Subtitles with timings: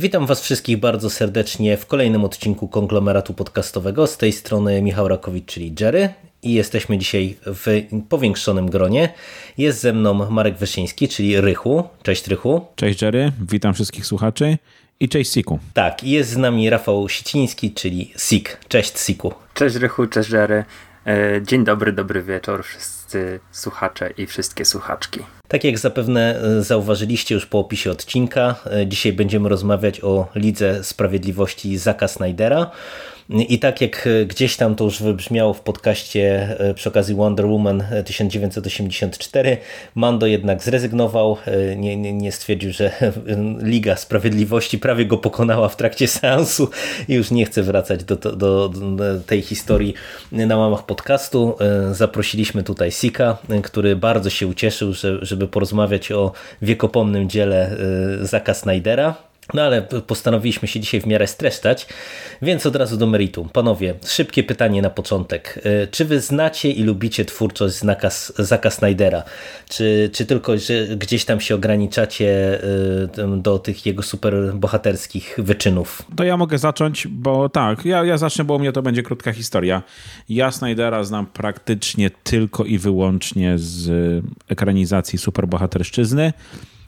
[0.00, 4.06] Witam Was wszystkich bardzo serdecznie w kolejnym odcinku konglomeratu podcastowego.
[4.06, 6.08] Z tej strony Michał Rakowicz, czyli Jerry.
[6.42, 7.66] I jesteśmy dzisiaj w
[8.08, 9.12] powiększonym gronie.
[9.58, 11.84] Jest ze mną Marek Wyszyński, czyli Rychu.
[12.02, 12.66] Cześć Rychu.
[12.76, 14.58] Cześć Jerry, witam wszystkich słuchaczy
[15.00, 15.58] i cześć Siku.
[15.74, 18.60] Tak, i jest z nami Rafał Siciński, czyli Sik.
[18.68, 19.34] Cześć Siku.
[19.54, 20.64] Cześć Rychu, cześć Jerry.
[21.06, 25.20] E, Dzień dobry, dobry wieczór wszyscy słuchacze i wszystkie słuchaczki.
[25.48, 30.84] Tak jak zapewne e, zauważyliście już po opisie odcinka, e, dzisiaj będziemy rozmawiać o Lidze
[30.84, 32.70] Sprawiedliwości Zaka Snydera.
[33.30, 37.84] I tak jak e, gdzieś tam to już wybrzmiało w podcaście przy okazji Wonder Woman
[38.04, 39.56] 1984,
[39.94, 41.36] Mando jednak zrezygnował,
[41.76, 42.90] nie, nie, nie stwierdził, że
[43.62, 46.70] Liga Sprawiedliwości prawie go pokonała w trakcie seansu
[47.08, 48.68] i już nie chce wracać do, do, do
[49.26, 49.94] tej historii
[50.32, 51.56] na łamach podcastu.
[51.92, 57.76] Zaprosiliśmy tutaj Sika, który bardzo się ucieszył, że, żeby porozmawiać o wiekopomnym dziele
[58.22, 59.27] Zaka Snydera.
[59.54, 61.86] No ale postanowiliśmy się dzisiaj w miarę streszczać,
[62.42, 63.48] więc od razu do meritum.
[63.48, 65.62] Panowie, szybkie pytanie na początek.
[65.90, 69.22] Czy wy znacie i lubicie twórczość Znaka, Zaka Snydera?
[69.68, 72.58] Czy, czy tylko że gdzieś tam się ograniczacie
[73.36, 76.02] do tych jego super bohaterskich wyczynów?
[76.16, 79.32] To ja mogę zacząć, bo tak, ja, ja zacznę, bo u mnie to będzie krótka
[79.32, 79.82] historia.
[80.28, 83.90] Ja Snydera znam praktycznie tylko i wyłącznie z
[84.48, 86.32] ekranizacji superbohaterszczyzny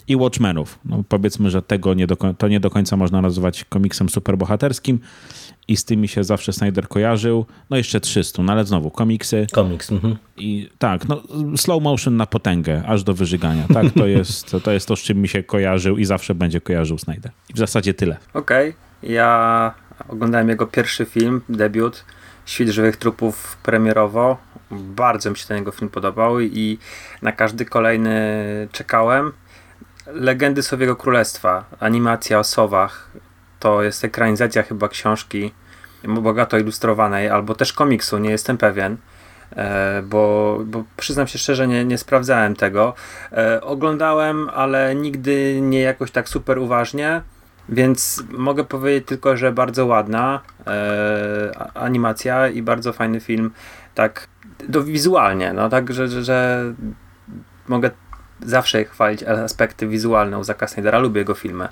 [0.08, 0.78] i Watchmenów.
[0.84, 5.00] No, powiedzmy, że tego nie do, to nie do końca można nazywać komiksem superbohaterskim
[5.68, 7.46] i z tymi się zawsze Snyder kojarzył.
[7.70, 9.46] No jeszcze 300, no ale znowu komiksy.
[9.52, 9.92] Komiks.
[9.92, 10.16] Mhm.
[10.36, 11.22] I tak, no
[11.56, 13.64] slow motion na potęgę, aż do wyżygania.
[13.74, 16.98] Tak, to jest to, jest to z czym mi się kojarzył i zawsze będzie kojarzył
[16.98, 17.32] Snyder.
[17.50, 18.16] I w zasadzie tyle.
[18.34, 19.12] Okej, okay.
[19.12, 19.74] ja
[20.08, 22.04] oglądałem jego pierwszy film, debiut,
[22.50, 24.36] Świt żywych trupów premierowo.
[24.70, 26.78] Bardzo mi się ten jego film podobał i
[27.22, 28.18] na każdy kolejny
[28.72, 29.32] czekałem.
[30.12, 33.10] Legendy Sowiego Królestwa, animacja o sowach,
[33.60, 35.52] to jest ekranizacja chyba książki
[36.04, 38.96] bogato ilustrowanej, albo też komiksu, nie jestem pewien.
[39.56, 42.94] E, bo, bo przyznam się szczerze, nie, nie sprawdzałem tego.
[43.32, 47.22] E, oglądałem, ale nigdy nie jakoś tak super uważnie,
[47.68, 53.50] więc mogę powiedzieć tylko, że bardzo ładna e, animacja i bardzo fajny film,
[53.94, 54.28] tak
[54.68, 56.64] do, wizualnie, no tak, że, że, że
[57.68, 57.90] mogę
[58.46, 61.68] zawsze chwalić aspekty wizualne u Zaka Snydera, lubię jego filmy.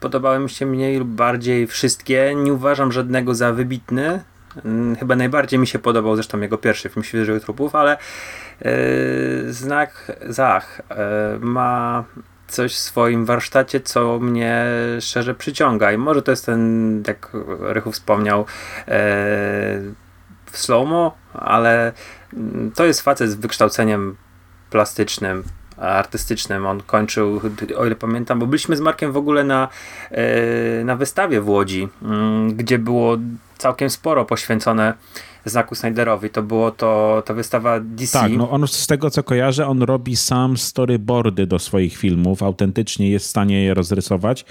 [0.00, 4.22] Podobały mi się mniej lub bardziej wszystkie, nie uważam żadnego za wybitny.
[4.98, 7.96] Chyba najbardziej mi się podobał zresztą jego pierwszy film Świat żywych trupów, ale
[9.48, 10.82] znak Zach
[11.40, 12.04] ma
[12.48, 14.64] coś w swoim warsztacie, co mnie
[15.00, 17.30] szczerze przyciąga i może to jest ten, jak
[17.60, 18.46] Rychu wspomniał,
[20.46, 20.88] w slow
[21.32, 21.92] ale
[22.74, 24.16] to jest facet z wykształceniem
[24.70, 25.44] plastycznym,
[25.80, 26.66] artystycznym.
[26.66, 27.40] On kończył,
[27.76, 29.68] o ile pamiętam, bo byliśmy z Markiem w ogóle na,
[30.84, 31.88] na wystawie w Łodzi,
[32.54, 33.16] gdzie było
[33.58, 34.94] całkiem sporo poświęcone
[35.44, 36.30] znaku Snyderowi.
[36.30, 38.20] To było to, ta wystawa DC.
[38.20, 42.42] Tak, no on z tego co kojarzę, on robi sam storyboardy do swoich filmów.
[42.42, 44.44] Autentycznie jest w stanie je rozrysować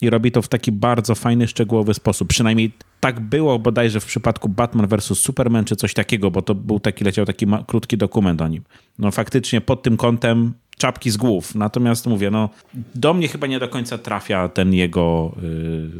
[0.00, 2.28] i robi to w taki bardzo fajny, szczegółowy sposób.
[2.28, 5.18] Przynajmniej tak było bodajże w przypadku Batman vs.
[5.18, 8.62] Superman, czy coś takiego, bo to był taki, leciał taki krótki dokument o nim.
[8.98, 11.54] No faktycznie pod tym kątem czapki z głów.
[11.54, 12.48] Natomiast mówię, no
[12.94, 15.90] do mnie chyba nie do końca trafia ten jego yy,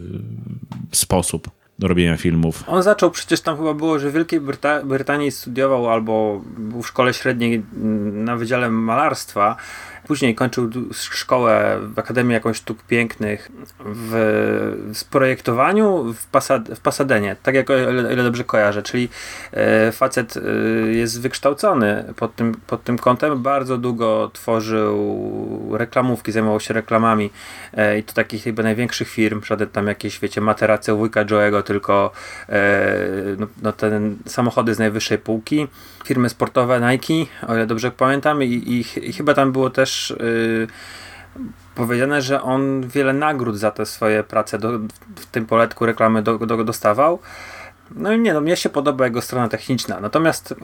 [0.93, 2.65] sposób do robienia filmów.
[2.67, 6.87] On zaczął, przecież tam chyba było, że w Wielkiej Bryta Brytanii studiował albo był w
[6.87, 7.63] szkole średniej
[8.13, 9.57] na Wydziale Malarstwa,
[10.07, 14.13] Później kończył szkołę w Akademii Jakąś Sztuk Pięknych w,
[14.95, 19.09] w projektowaniu w, Pasad w Pasadenie, tak jak o ile, ile dobrze kojarzę, czyli
[19.53, 20.41] e, facet e,
[20.93, 27.31] jest wykształcony pod tym, pod tym kątem, bardzo długo tworzył reklamówki, zajmował się reklamami
[27.75, 32.11] e, i to takich chyba największych firm, żaden tam jakieś, wiecie, materace wujka Joe'ego, tylko
[32.49, 32.97] e,
[33.39, 35.69] no, no, ten samochody z najwyższej półki,
[36.05, 40.67] firmy sportowe Nike, o ile dobrze pamiętam i, i, i chyba tam było też yy,
[41.75, 44.79] powiedziane, że on wiele nagród za te swoje prace do,
[45.17, 47.19] w tym poletku reklamy do, do, dostawał.
[47.95, 50.01] No i nie, no mnie się podoba jego strona techniczna.
[50.01, 50.55] Natomiast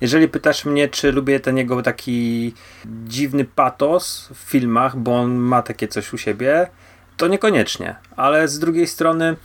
[0.00, 2.54] jeżeli pytasz mnie, czy lubię ten jego taki
[2.86, 6.66] dziwny patos w filmach, bo on ma takie coś u siebie,
[7.16, 7.96] to niekoniecznie.
[8.16, 9.36] Ale z drugiej strony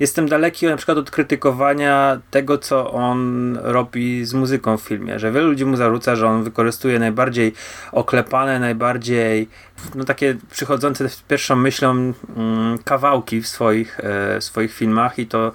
[0.00, 5.32] jestem daleki na przykład od krytykowania tego, co on robi z muzyką w filmie, że
[5.32, 7.52] wielu ludzi mu zarzuca, że on wykorzystuje najbardziej
[7.92, 9.48] oklepane, najbardziej
[9.94, 15.52] no takie przychodzące pierwszą myślą mm, kawałki w swoich, e, swoich filmach i to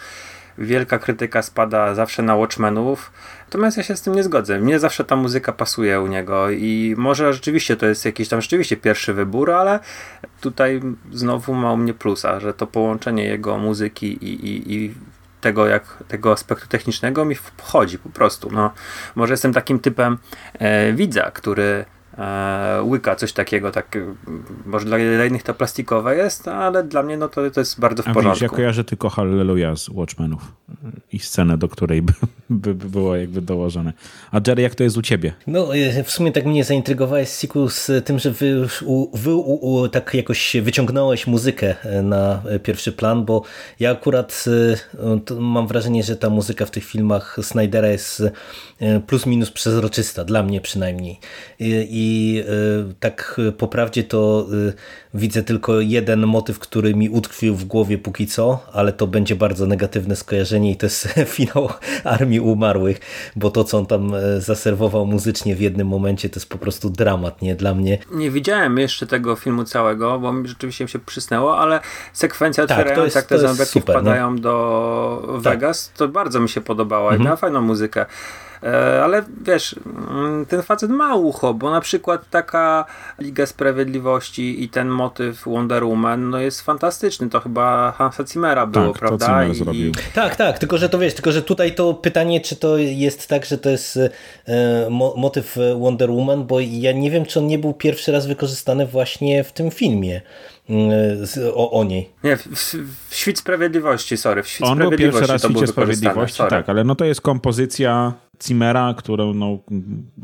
[0.57, 3.12] wielka krytyka spada zawsze na Watchmenów,
[3.46, 4.60] natomiast ja się z tym nie zgodzę.
[4.60, 8.78] Mnie zawsze ta muzyka pasuje u niego i może rzeczywiście to jest jakiś tam rzeczywiście
[8.78, 9.80] pierwszy wybór, ale
[10.42, 10.81] tutaj
[11.12, 14.94] znowu ma u mnie plusa, że to połączenie jego muzyki i, i, i
[15.42, 18.50] tego, jak, tego aspektu technicznego mi wchodzi po prostu.
[18.52, 18.72] No,
[19.16, 20.18] może jestem takim typem
[20.54, 21.86] e, widza, który
[22.17, 23.97] e, łyka coś takiego, tak
[24.65, 28.07] może dla, innych to plastikowe jest, ale dla mnie no to, to jest bardzo w
[28.07, 28.44] A porządku.
[28.44, 30.41] ja kojarzę tylko Hallelujah z Watchmenów
[31.13, 32.13] i scenę, do której by,
[32.50, 33.94] by, by było jakby dołożone.
[34.31, 35.33] A Jerry, jak to jest u ciebie?
[35.47, 39.33] No, e, w sumie tak mnie zaintrygowałeś, Siku, z tym, że wy, już u, wy
[39.33, 43.44] u, u, tak jakoś wyciągnąłeś muzykę e, na pierwszy plan, bo
[43.79, 44.45] ja akurat
[45.29, 48.23] e, mam wrażenie, że ta muzyka w tych filmach Snydera jest
[49.07, 51.19] plus minus przezroczysta, dla mnie przynajmniej.
[51.59, 52.44] I, i
[53.00, 54.48] tak po prawdzie to
[55.13, 59.66] widzę tylko jeden motyw, który mi utkwił w głowie póki co, ale to będzie bardzo
[59.66, 61.69] negatywne skojarzenie i to jest finał
[62.04, 63.00] Armii Umarłych,
[63.36, 67.42] bo to, co on tam zaserwował muzycznie w jednym momencie, to jest po prostu dramat,
[67.42, 67.56] nie?
[67.56, 67.98] Dla mnie.
[68.12, 71.80] Nie widziałem jeszcze tego filmu całego, bo mi rzeczywiście się przysnęło, ale
[72.13, 74.02] sekwencja Tak, otwierająca, to jest- jak te zombiaki super, no.
[74.02, 75.54] wpadają do Tak.
[75.54, 77.25] Vegas, to bardzo mi się podobała i Mhm.
[77.25, 78.06] miała fajną muzykę.
[78.63, 79.75] E, Ale wiesz,
[80.10, 82.86] mm, ten facet ma ucho, bo na przykład taka
[83.19, 87.30] Liga Sprawiedliwości i ten motyw Wonder Woman no jest fantastyczny.
[87.30, 89.54] To chyba Hansa Zimmera było, Tak, to prawda?
[89.54, 89.92] Zimmer I-.
[90.13, 93.46] Tak, tak, tylko że to wiesz, tylko że tutaj to pytanie, czy to jest tak,
[93.46, 94.00] że to jest
[94.48, 98.28] e, mo motyw Wonder Woman, bo ja nie wiem, czy on nie był pierwszy raz
[98.28, 100.22] wykorzystany właśnie w tym filmie
[100.69, 102.10] mm, z, o, o niej.
[102.24, 102.48] Nie, w,
[103.10, 104.44] w, Świt Sprawiedliwości, sorry.
[104.44, 106.50] W Świt On był Sprawiedliwości pierwszy raz w był Świcie Sprawiedliwości, sorry.
[106.50, 109.59] tak, ale no to jest kompozycja Zimmera, którą no,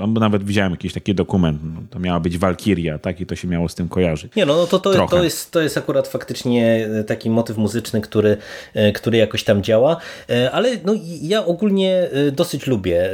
[0.08, 3.70] nawet widziałem jakiś taki dokument, no, to miała być Walkiria, tak, i to się miało
[3.70, 4.36] z tym kojarzyć.
[4.36, 8.38] Nie no, no to, to, to, jest, to jest akurat faktycznie taki motyw muzyczny, który,
[8.74, 9.98] e, który jakoś tam działa,
[10.30, 13.10] E, ale no, ja ogólnie e, dosyć lubię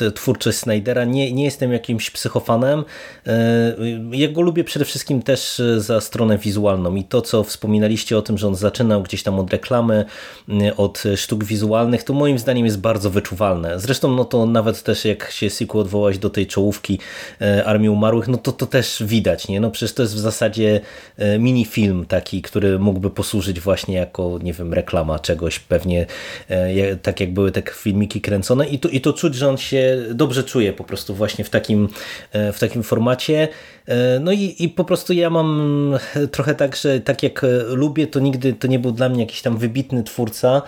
[0.00, 2.84] e, twórczość Snydera, nie, nie jestem jakimś psychofanem,
[3.28, 3.74] E,
[4.12, 6.94] ja go lubię przede wszystkim też e, za stronę wizualną.
[6.94, 10.04] I to, co wspominaliście o tym, że on zaczynał gdzieś tam od reklamy,
[10.76, 13.80] od sztuk wizualnych, to moim zdaniem jest bardzo wyczuwalne.
[13.80, 16.98] Zresztą no to nawet też jak się Siku odwołać do tej czołówki
[17.40, 19.60] e, Armii Umarłych, no to to też widać, nie?
[19.60, 20.80] No przecież to jest w zasadzie
[21.16, 26.06] e, minifilm taki, który mógłby posłużyć właśnie jako, nie wiem, reklama czegoś, pewnie
[26.48, 29.96] e, tak jak były te filmiki kręcone i to, i to czuć, że on się
[30.14, 31.88] dobrze czuje po prostu właśnie w takim,
[32.52, 33.48] w takim formacie.
[34.20, 35.98] No i, i po prostu ja mam
[36.32, 39.58] trochę tak, że tak jak lubię, to nigdy to nie był dla mnie jakiś tam
[39.58, 40.62] wybitny twórca.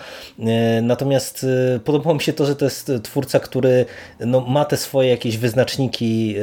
[0.81, 1.45] Natomiast
[1.83, 3.85] podobało mi się to, że to jest twórca, który
[4.19, 6.35] no, ma te swoje jakieś wyznaczniki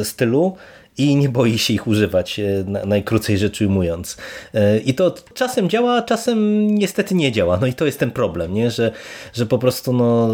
[0.00, 0.56] e, stylu
[0.98, 4.16] i nie boi się ich używać, e, na- najkrócej rzecz ujmując.
[4.54, 7.58] E, I to czasem działa, czasem niestety nie działa.
[7.60, 8.70] No i to jest ten problem, nie?
[8.70, 8.90] Że,
[9.32, 10.28] że po prostu no,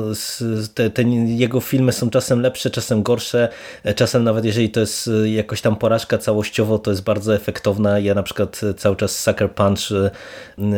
[0.74, 3.48] te, te jego filmy są czasem lepsze, czasem gorsze,
[3.84, 7.98] e, czasem nawet jeżeli to jest jakoś tam porażka całościowo, to jest bardzo efektowna.
[7.98, 9.80] Ja na przykład cały czas Sucker Punch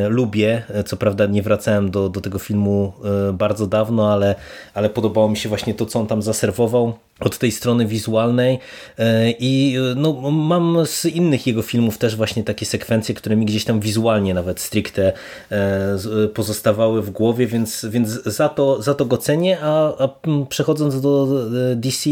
[0.08, 2.92] lubię, co prawda nie wracałem do, do tego filmu
[3.32, 4.34] bardzo dawno, ale,
[4.74, 8.58] ale podobało mi się właśnie to, co on tam zaserwował od tej strony wizualnej
[8.98, 13.64] E, i no, mam z innych jego filmów też właśnie takie sekwencje, które mi gdzieś
[13.64, 15.12] tam wizualnie nawet stricte
[15.50, 15.98] e,
[16.34, 20.08] pozostawały w głowie, więc, więc za, to, za to go cenię, a, a
[20.48, 21.28] przechodząc do
[21.72, 22.10] e, DC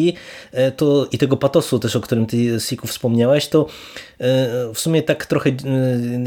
[0.76, 3.66] to i tego patosu też, o którym ty Siku wspomniałeś, to
[4.74, 5.54] w sumie tak trochę e,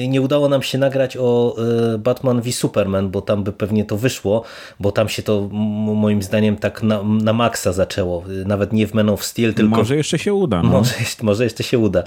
[0.07, 1.55] nie udało nam się nagrać o
[1.93, 4.43] e, Batman v Superman, bo tam by pewnie to wyszło,
[4.79, 5.49] bo tam się to
[5.95, 9.95] moim zdaniem tak na, na maksa zaczęło, nawet nie w Man of Steel, tylko Może
[9.95, 10.61] jeszcze się uda.
[10.63, 10.69] No.
[10.69, 12.03] może, jeszcze- może jeszcze się uda.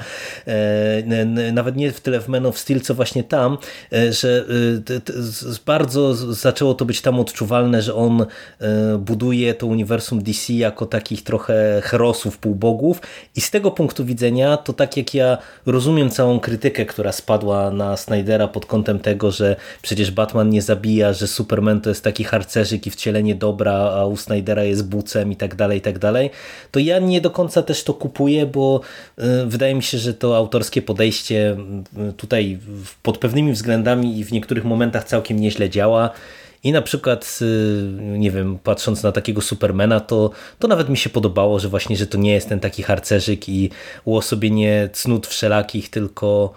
[0.46, 3.58] E, Nawet nie w tyle w Man of Steel, co właśnie tam,
[3.92, 4.44] e, że
[4.90, 5.00] e,
[5.66, 11.22] bardzo zaczęło to być tam odczuwalne, że on e, buduje to uniwersum DC jako takich
[11.24, 13.00] trochę herosów, półbogów
[13.36, 15.38] i z tego punktu widzenia to tak jak ja
[15.74, 21.12] rozumiem całą krytykę, która spadła na Snydera pod kątem tego, że przecież Batman nie zabija,
[21.12, 25.36] że Superman to jest taki harcerzyk i wcielenie dobra, a u Snydera jest bucem i
[25.36, 26.30] tak dalej, i tak dalej,
[26.70, 28.80] to ja nie do końca też to kupuję, bo
[29.18, 31.56] y, wydaje mi się, że to autorskie podejście
[32.08, 32.58] y, tutaj
[33.02, 36.10] pod pewnymi względami i w niektórych momentach całkiem nieźle działa.
[36.64, 41.10] I na przykład, y, nie wiem, patrząc na takiego Supermana, to, to nawet mi się
[41.10, 43.70] podobało, że właśnie, że to nie jest ten taki harcerzyk i
[44.04, 46.54] uosobienie cnót wszelakich, tylko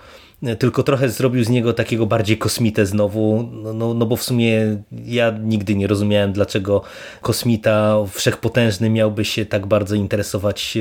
[0.60, 4.84] tylko trochę zrobił z niego takiego bardziej kosmitę znowu, no, no, no bo w sumie
[4.92, 6.82] ja nigdy nie rozumiałem, dlaczego
[7.22, 10.78] kosmita wszechpotężny miałby się tak bardzo interesować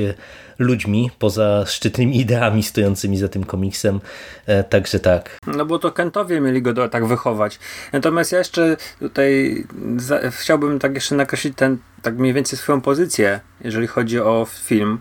[0.59, 3.99] ludźmi, poza szczytnymi ideami stojącymi za tym komiksem,
[4.45, 5.37] e, także tak.
[5.47, 7.59] No bo to Kentowie mieli go do, tak wychować.
[7.93, 9.63] Natomiast ja jeszcze tutaj
[9.97, 14.99] za, chciałbym tak jeszcze nakreślić ten, tak mniej więcej swoją pozycję, jeżeli chodzi o film,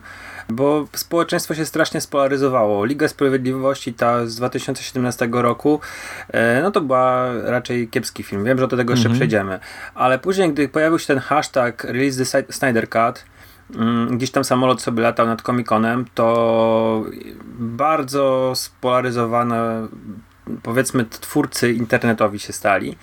[0.49, 2.85] bo społeczeństwo się strasznie spolaryzowało.
[2.85, 5.81] Liga Sprawiedliwości ta z 2017 roku,
[6.29, 8.45] e, no to była raczej kiepski film.
[8.45, 9.19] Wiem, że do tego jeszcze mhm.
[9.19, 9.61] przejdziemy.
[9.95, 13.25] Ale później, gdy pojawił się ten hashtag Release the Snyder Cut,
[13.75, 17.05] mm, gdzieś tam samolot sobie latał nad Comic-Conem, to
[17.59, 19.89] bardzo spolaryzowane
[20.63, 22.97] powiedzmy twórcy internetowi się stali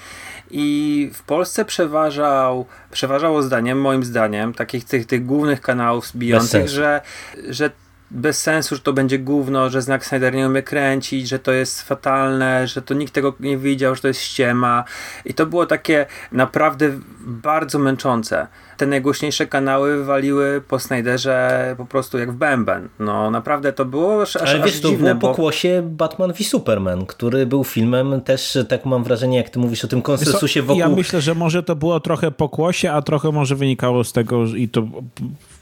[0.56, 7.02] i w Polsce przeważał, przeważało zdaniem, moim zdaniem, takich tych, tych głównych kanałów bijących, że,
[7.50, 7.72] że
[8.14, 11.82] bez sensu, że to będzie gówno, że znak Snyder nie umie kręcić, że to jest
[11.82, 14.84] fatalne, że to nikt tego nie widział, że to jest ściema.
[15.26, 16.92] I to było takie naprawdę
[17.26, 18.48] bardzo męczące.
[18.78, 22.90] Te najgłośniejsze kanały waliły po Snyderze po prostu jak w bęben.
[23.00, 27.06] No naprawdę to było aż, Ale wiesz, aż to dziwne, było pokłosie Batman v Superman,
[27.06, 30.80] który był filmem też, tak mam wrażenie, jak ty mówisz o tym konsensusie wokół...
[30.80, 34.70] Ja myślę, że może to było trochę pokłosie, a trochę może wynikało z tego i
[34.70, 34.88] to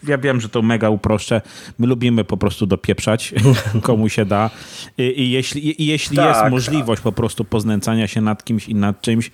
[0.07, 1.41] ja wiem, że to mega uproszczę.
[1.79, 3.33] My lubimy po prostu dopieprzać,
[3.81, 4.49] komu się da.
[4.97, 7.03] I, i jeśli, i jeśli tak, jest możliwość tak.
[7.03, 9.31] po prostu poznęcania się nad kimś i nad czymś,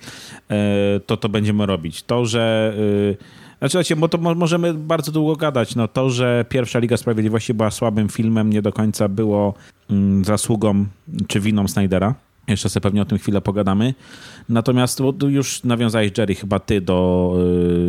[0.50, 2.02] e, to to będziemy robić.
[2.02, 2.74] To, że...
[3.60, 5.76] E, znaczy, bo to możemy bardzo długo gadać.
[5.76, 9.54] No, to, że pierwsza Liga Sprawiedliwości była słabym filmem, nie do końca było
[9.90, 10.86] mm, zasługą
[11.28, 12.14] czy winą Snydera.
[12.48, 13.94] Jeszcze sobie pewnie o tym chwilę pogadamy.
[14.48, 17.34] Natomiast już nawiązałeś, Jerry, chyba ty do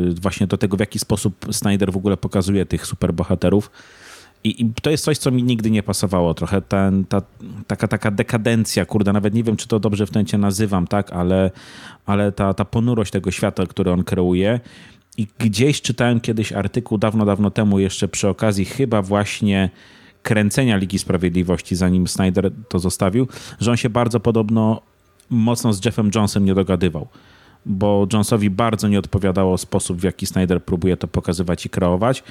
[0.05, 3.71] yy, właśnie do tego, w jaki sposób Snyder w ogóle pokazuje tych superbohaterów.
[4.43, 6.33] I, I to jest coś, co mi nigdy nie pasowało.
[6.33, 7.21] Trochę ten, ta,
[7.67, 11.51] taka, taka dekadencja, kurde, nawet nie wiem, czy to dobrze w tencie nazywam, tak, ale,
[12.05, 14.59] ale ta, ta ponurość tego świata, który on kreuje.
[15.17, 19.69] I gdzieś czytałem kiedyś artykuł dawno, dawno temu, jeszcze przy okazji chyba właśnie
[20.23, 23.27] kręcenia Ligi Sprawiedliwości, zanim Snyder to zostawił,
[23.59, 24.81] że on się bardzo podobno
[25.29, 27.07] mocno z Jeffem Jonesem nie dogadywał.
[27.65, 32.23] Bo Jonesowi bardzo nie odpowiadało sposób, w jaki Snyder próbuje to pokazywać i kreować.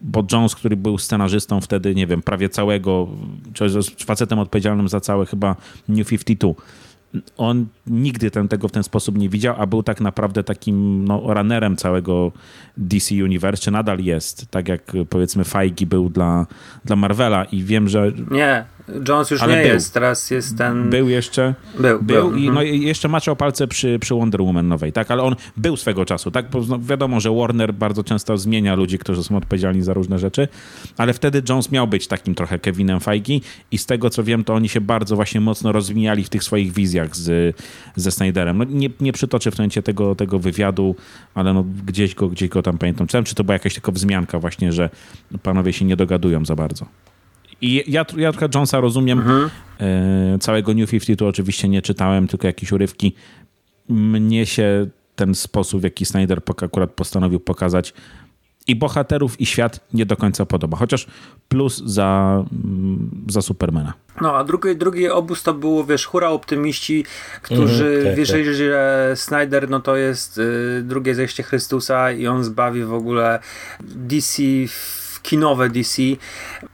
[0.00, 3.08] Bo Jones, który był scenarzystą wtedy, nie wiem, prawie całego,
[3.54, 3.68] czy
[4.06, 5.56] facetem odpowiedzialnym za całe chyba
[5.88, 6.54] New 52,
[7.36, 11.34] on nigdy ten, tego w ten sposób nie widział, a był tak naprawdę takim no,
[11.34, 12.32] runnerem całego
[12.76, 16.46] DC Universe, czy nadal jest, tak jak powiedzmy Feige był dla,
[16.84, 18.12] dla Marvela i wiem, że...
[18.30, 18.64] Nie,
[19.08, 19.72] Jones już Ale nie był.
[19.72, 20.90] jest, teraz jest ten...
[20.90, 21.54] Był jeszcze?
[21.78, 22.02] Był.
[22.02, 22.38] Był, był.
[22.38, 25.10] i no, i jeszcze maczał palce przy, przy Wonder Woman nowej, tak?
[25.10, 26.50] Ale on był swego czasu, tak?
[26.50, 30.48] Bo no, wiadomo, że Warner bardzo często zmienia ludzi, którzy są odpowiedzialni za różne rzeczy,
[30.96, 33.40] ale wtedy Jones miał być takim trochę Kevinem Feige
[33.70, 36.72] i z tego, co wiem, to oni się bardzo właśnie mocno rozwijali w tych swoich
[36.72, 37.56] wizjach z,
[37.96, 38.58] ze Snyderem.
[38.58, 40.96] No, nie, nie przytoczę w momencie tego, tego wywiadu,
[41.34, 43.06] ale no, gdzieś, go, gdzieś go tam pamiętam.
[43.06, 44.90] Czytałem, czy to była jakaś tylko wzmianka właśnie, że
[45.42, 46.86] panowie się nie dogadują za bardzo.
[47.60, 49.18] I ja, ja trochę Jonesa rozumiem.
[49.18, 49.50] Mhm.
[49.80, 53.14] E, całego New 52 oczywiście nie czytałem, tylko jakieś urywki.
[53.88, 54.86] Mnie się
[55.16, 57.94] ten sposób, w jaki Snyder akurat postanowił pokazać
[58.66, 60.76] i bohaterów, i świat nie do końca podoba.
[60.76, 61.06] Chociaż
[61.48, 63.92] plus za, mm, za Supermana.
[64.20, 67.04] No, a drugi, drugi obóz to było, wiesz, hura optymiści,
[67.42, 68.54] którzy mm, tak, wierzyli, tak.
[68.54, 73.38] że Snyder no to jest y, drugie zejście Chrystusa i on zbawi w ogóle
[73.80, 74.42] DC
[75.26, 76.02] kinowe DC.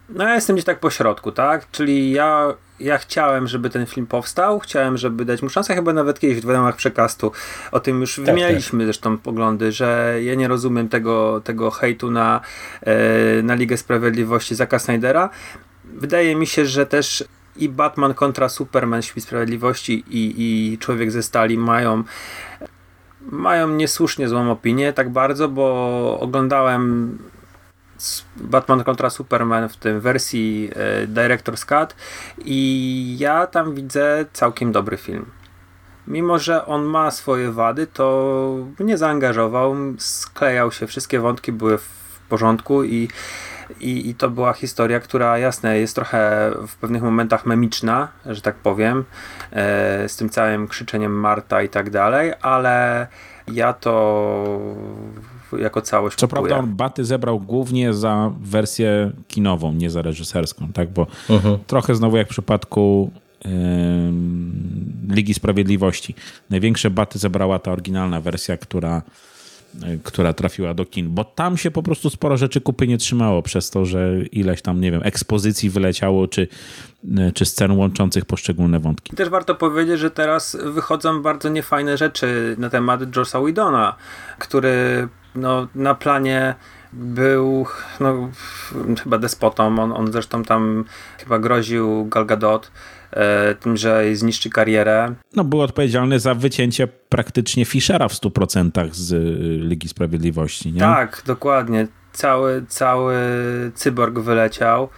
[0.08, 1.70] No ja jestem gdzieś tak po środku, tak?
[1.70, 6.20] Czyli ja, ja chciałem, żeby ten film powstał, chciałem, żeby dać mu szansę, chyba nawet
[6.20, 7.32] kiedyś w ramach przekastu
[7.72, 8.86] o tym już tak, wymienialiśmy tak.
[8.86, 12.40] zresztą poglądy, że ja nie rozumiem tego, tego hejtu na,
[12.82, 15.30] e, na Ligę Sprawiedliwości Zaka Snydera.
[15.84, 17.24] Wydaje mi się, że też
[17.56, 22.04] i Batman kontra Superman, Świt Sprawiedliwości i, i Człowiek ze Stali mają
[23.30, 27.18] mają niesłusznie złą opinię tak bardzo, bo oglądałem
[28.36, 31.96] Batman kontra Superman w tym wersji e, Director's Cut
[32.44, 35.26] i ja tam widzę całkiem dobry film.
[36.06, 42.02] Mimo, że on ma swoje wady, to mnie zaangażował, sklejał się, wszystkie wątki były w
[42.28, 43.08] porządku i,
[43.80, 48.54] i, i to była historia, która jasne jest trochę w pewnych momentach memiczna, że tak
[48.54, 49.04] powiem,
[49.52, 53.06] e, z tym całym krzyczeniem Marta i tak dalej, ale
[53.48, 54.58] ja to
[55.58, 60.92] jako całość Co prawda on baty zebrał głównie za wersję kinową, nie za reżyserską, tak?
[60.92, 61.54] Bo uh mhm.
[61.54, 61.58] -huh.
[61.66, 63.10] trochę znowu jak w przypadku
[63.44, 63.50] yy,
[65.14, 66.14] Ligi Sprawiedliwości.
[66.50, 69.02] Największe baty zebrała ta oryginalna wersja, która
[70.02, 73.70] która trafiła do kin, bo tam się po prostu sporo rzeczy kupy nie trzymało przez
[73.70, 76.48] to, że ileś tam, nie wiem, ekspozycji wyleciało, czy,
[77.34, 79.12] czy scen łączących poszczególne wątki.
[79.14, 83.96] I też warto powiedzieć, że teraz wychodzą bardzo niefajne rzeczy na temat Jossa Widona,
[84.38, 86.54] który no, na planie
[86.92, 87.66] był
[88.00, 88.30] no,
[89.02, 89.78] chyba despotą.
[89.78, 90.84] On, on zresztą tam
[91.18, 92.70] chyba groził Gal Gadot
[93.10, 95.14] e, tym, że zniszczy karierę.
[95.36, 100.80] No, był odpowiedzialny za wycięcie praktycznie Fischera w 100% z y, Ligi Sprawiedliwości, nie?
[100.80, 101.86] Tak, dokładnie.
[102.12, 103.16] Cały, cały
[103.74, 104.88] cyborg wyleciał.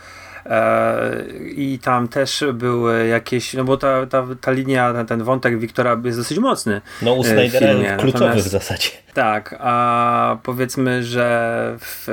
[0.47, 1.25] E,
[1.57, 6.19] I tam też były jakieś, no bo ta, ta, ta linia, ten wątek Wiktora jest
[6.19, 6.81] dosyć mocny.
[7.03, 8.89] No u e, Snydera kluczowy Natomiast, w zasadzie.
[9.15, 12.05] Tak, a powiedzmy, że w,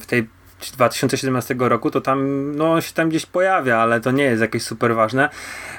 [0.00, 0.28] w tej
[0.72, 4.62] 2017 roku, to tam, no on się tam gdzieś pojawia, ale to nie jest jakieś
[4.62, 5.28] super ważne.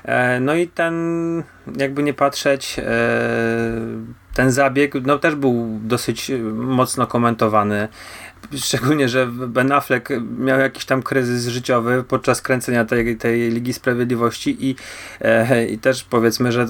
[0.03, 1.43] E, no i ten,
[1.77, 2.75] jakby nie patrzeć,
[4.33, 7.87] ten zabieg, no też był dosyć mocno komentowany
[8.57, 14.57] Szczególnie, że Ben Affleck miał jakiś tam kryzys życiowy podczas kręcenia tej, tej Ligi Sprawiedliwości
[14.59, 14.75] i,
[15.21, 16.67] e, i też powiedzmy, że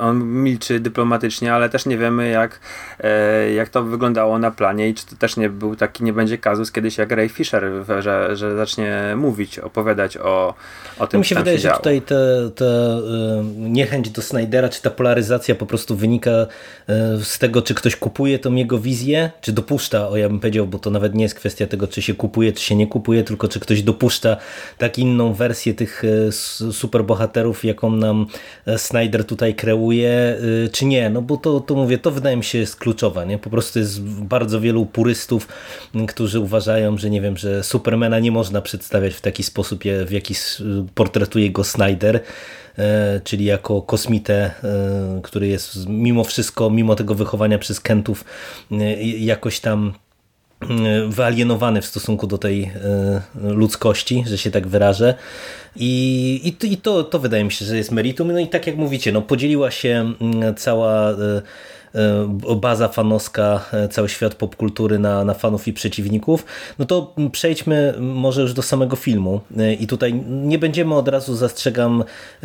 [0.00, 2.60] on milczy dyplomatycznie, ale też nie wiemy jak,
[3.00, 6.38] e, jak to wyglądało na planie i czy to też nie był taki, nie będzie
[6.38, 7.64] kazus kiedyś jak Ray Fisher,
[7.98, 10.54] że, że zacznie mówić, opowiadać o,
[10.98, 12.14] o tym, Mi się wydaje, że tutaj ta
[12.54, 13.02] te,
[13.56, 16.46] niechęć do Snydera, czy ta polaryzacja po prostu wynika e,
[17.22, 20.78] z tego, czy ktoś kupuje tą jego wizję, czy dopuszcza, o ja bym powiedział, bo
[20.78, 23.60] to nawet nie jest kwestia tego, czy się kupuje, czy się nie kupuje, tylko czy
[23.60, 24.36] ktoś dopuszcza
[24.78, 26.32] tak inną wersję tych e,
[26.72, 28.26] superbohaterów, jaką nam
[28.76, 30.38] Snyder tutaj kreuje,
[30.72, 31.10] czy nie.
[31.10, 33.26] No bo to, to mówię, to wydaje mi się jest kluczowe.
[33.26, 33.38] Nie?
[33.38, 35.48] Po prostu jest bardzo wielu purystów,
[36.08, 40.34] którzy uważają, że nie wiem, że Supermana nie można przedstawiać w taki sposób, w jaki
[40.94, 42.20] portretuje go Snyder
[43.24, 44.50] czyli jako kosmitę,
[45.22, 48.24] który jest mimo wszystko, mimo tego wychowania przez Kentów
[49.18, 49.92] jakoś tam
[50.60, 52.70] E, wyalienowany w stosunku do tej e,
[53.34, 55.14] ludzkości, że się tak wyrażę.
[55.76, 58.32] I, i, i to, to wydaje mi się, że jest meritum.
[58.32, 61.42] No i tak jak mówicie, no podzieliła się mm, cała e, E,
[62.56, 66.44] baza fanowska, e, cały świat popkultury na, na fanów i przeciwników,
[66.78, 71.36] no to przejdźmy może już do samego filmu e, i tutaj nie będziemy od razu,
[71.36, 72.04] zastrzegam,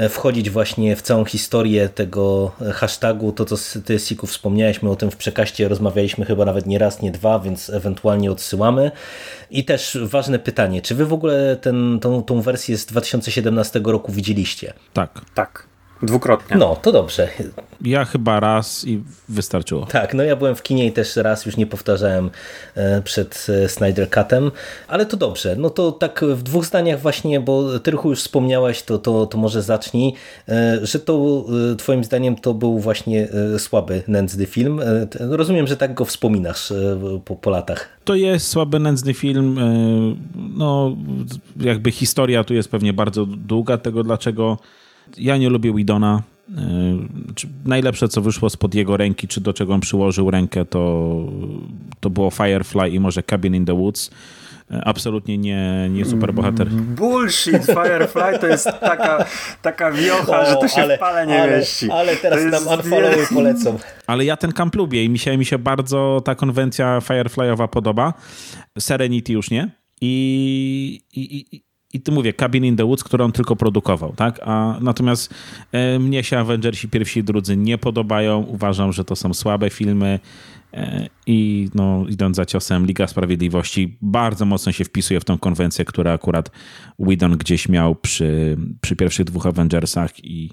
[0.09, 5.11] wchodzić właśnie w całą historię tego hashtagu, to co ty Siku wspomniałeś, my o tym
[5.11, 8.91] w przekaście rozmawialiśmy chyba nawet nie raz, nie dwa, więc ewentualnie odsyłamy.
[9.51, 14.11] I też ważne pytanie, czy wy w ogóle ten, tą, tą wersję z 2017 roku
[14.11, 14.73] widzieliście?
[14.93, 15.21] Tak.
[15.35, 15.70] Tak.
[16.03, 16.57] Dwukrotnie.
[16.57, 17.27] No, to dobrze.
[17.81, 19.85] Ja chyba raz i wystarczyło.
[19.85, 22.29] Tak, no ja byłem w kinie i też raz już nie powtarzałem
[22.75, 24.51] e, przed e, Snyder Cutem,
[24.87, 25.55] ale to dobrze.
[25.55, 29.61] No to tak w dwóch zdaniach właśnie, bo Tyrchu już wspomniałeś, to, to, to może
[29.61, 30.13] zacznij,
[30.49, 31.45] e, że to
[31.77, 34.81] twoim zdaniem to był właśnie słaby, nędzny film.
[35.19, 36.73] Rozumiem, że tak go wspominasz
[37.25, 37.89] po, po latach.
[38.03, 39.59] To jest słaby, nędzny film.
[40.57, 40.97] No,
[41.59, 44.57] jakby historia tu jest pewnie bardzo długa tego, dlaczego
[45.17, 46.21] ja nie lubię Widona.
[46.57, 46.61] E,
[47.65, 51.15] najlepsze, co wyszło spod jego ręki, czy do czego on przyłożył rękę, to,
[51.99, 54.11] to było Firefly i może Cabin in the Woods.
[54.71, 56.69] E, absolutnie nie, nie super bohater.
[56.69, 59.25] Bullshit, Firefly to jest taka,
[59.61, 61.91] taka wiocha, o, że to się ale, w pale nie ale, mieści.
[61.91, 63.79] Ale teraz to nam unfollowy polecą.
[64.07, 68.13] Ale ja ten kamp lubię i mi się, mi się bardzo ta konwencja Fireflyowa podoba.
[68.79, 69.69] Serenity już nie.
[70.01, 74.39] I, i, i i tu mówię, Cabin in the Woods, którą tylko produkował, tak?
[74.43, 75.33] A natomiast
[75.71, 78.41] e, mnie się Avengersi pierwsi i drudzy nie podobają.
[78.41, 80.19] Uważam, że to są słabe filmy
[80.73, 85.85] e, i no, idąc za ciosem Liga Sprawiedliwości bardzo mocno się wpisuje w tą konwencję,
[85.85, 86.51] która akurat
[86.99, 90.51] Whedon gdzieś miał przy, przy pierwszych dwóch Avengersach i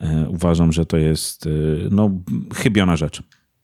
[0.00, 1.50] e, uważam, że to jest e,
[1.90, 2.10] no,
[2.54, 3.22] chybiona rzecz.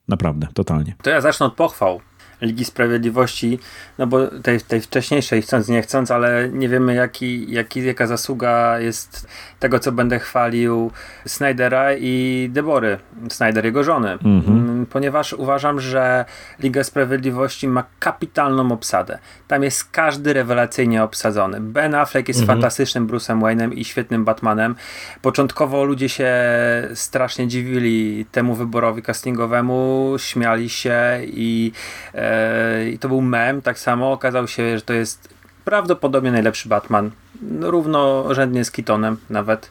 [0.08, 0.94] Naprawdę, totalnie.
[1.02, 2.00] To ja zacznę od pochwał.
[2.42, 3.58] Ligi Sprawiedliwości,
[3.98, 8.78] no bo tej, tej wcześniejszej, chcąc nie chcąc, ale nie wiemy jaki, jaki, jaka zasługa
[8.78, 10.90] jest tego, co będę chwalił
[11.26, 12.98] Snydera i Debory,
[13.30, 14.86] Snyder jego żony, mhm.
[14.86, 16.24] ponieważ uważam, że
[16.58, 19.18] Liga Sprawiedliwości ma kapitalną obsadę.
[19.48, 21.60] Tam jest każdy rewelacyjnie obsadzony.
[21.60, 22.58] Ben Affleck jest mhm.
[22.58, 24.74] fantastycznym Bruce'em Wayne'em i świetnym Batmanem.
[25.22, 26.32] Początkowo ludzie się
[26.94, 31.72] strasznie dziwili temu wyborowi castingowemu, śmiali się i
[32.14, 32.29] e,
[32.92, 37.10] i to był mem, tak samo okazało się, że to jest prawdopodobnie najlepszy Batman,
[37.42, 39.70] no, równorzędnie z Keatonem nawet.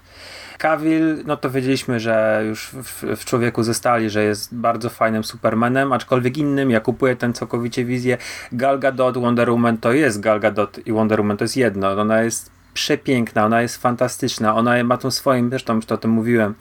[0.57, 5.93] Cavill, no to wiedzieliśmy, że już w, w, człowieku zostali, że jest bardzo fajnym Supermanem,
[5.93, 8.17] aczkolwiek innym, ja kupuję ten całkowicie wizję.
[8.51, 12.21] Gal Gadot, Wonder Woman to jest Gal Gadot i Wonder Woman to jest jedno, ona
[12.21, 16.55] jest przepiękna, ona jest fantastyczna, ona ma tą swoim, zresztą już to o tym mówiłem,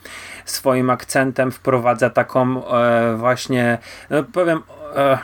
[0.44, 3.78] swoim akcentem wprowadza taką e, właśnie,
[4.10, 4.62] no powiem
[4.96, 5.18] E,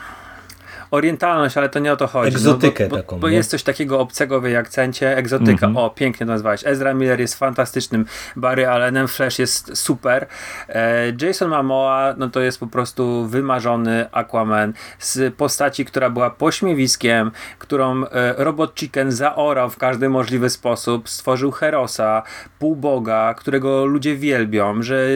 [0.95, 2.27] orientalność, ale to nie o to chodzi.
[2.35, 3.15] Egzotykę no, bo, taką.
[3.15, 5.17] Bo, bo jest coś takiego obcego w jej akcencie.
[5.17, 5.77] Egzotyka, Mhm.
[5.77, 6.61] o, pięknie to nazwałeś.
[6.65, 8.05] Ezra Miller jest fantastycznym.
[8.35, 10.27] Barry Allenem Flash jest super.
[10.69, 17.31] E, Jason Momoa, no to jest po prostu wymarzony Aquaman z postaci, która była pośmiewiskiem,
[17.59, 21.09] którą e, Robot Chicken zaorał w każdy możliwy sposób.
[21.09, 22.23] Stworzył Herosa,
[22.59, 25.07] półboga, którego ludzie wielbią, że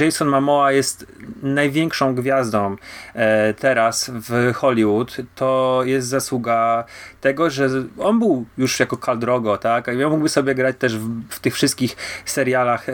[0.00, 1.06] Jason Momoa jest
[1.42, 2.76] największą gwiazdą
[3.14, 5.01] e, teraz w Hollywood,
[5.34, 6.84] to jest zasługa
[7.20, 9.86] tego, że on był już jako Khal Drogo, tak?
[9.98, 12.92] Ja mógłby sobie grać też w, w tych wszystkich serialach e,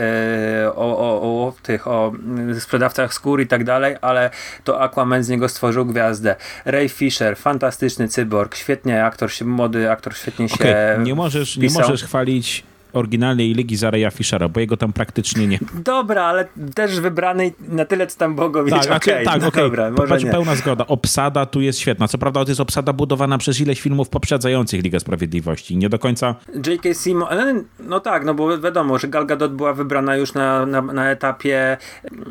[0.74, 4.30] o, o, o tych, o mm, sprzedawcach skór i tak dalej, ale
[4.64, 6.36] to Aquaman z niego stworzył gwiazdę.
[6.64, 11.70] Ray Fisher, fantastyczny cyborg, świetnie aktor się, młody aktor świetnie się Okej, nie, możesz, nie
[11.70, 15.58] możesz chwalić oryginalnej ligi Zareya Fishera, bo jego tam praktycznie nie.
[15.74, 19.42] Dobra, ale też wybrany na tyle, co tam było go mieć, Tak, znaczy, okej, tak,
[19.42, 19.62] no okej.
[19.62, 20.30] dobra, może Patrz, nie.
[20.30, 20.86] pełna zgoda.
[20.86, 22.08] Obsada tu jest świetna.
[22.08, 25.76] Co prawda to jest obsada budowana przez ileś filmów poprzedzających Ligę Sprawiedliwości.
[25.76, 26.34] Nie do końca...
[26.66, 26.94] J.K.
[26.94, 30.82] Simmons, ale no tak, no bo wiadomo, że Gal Gadot była wybrana już na, na,
[30.82, 31.76] na etapie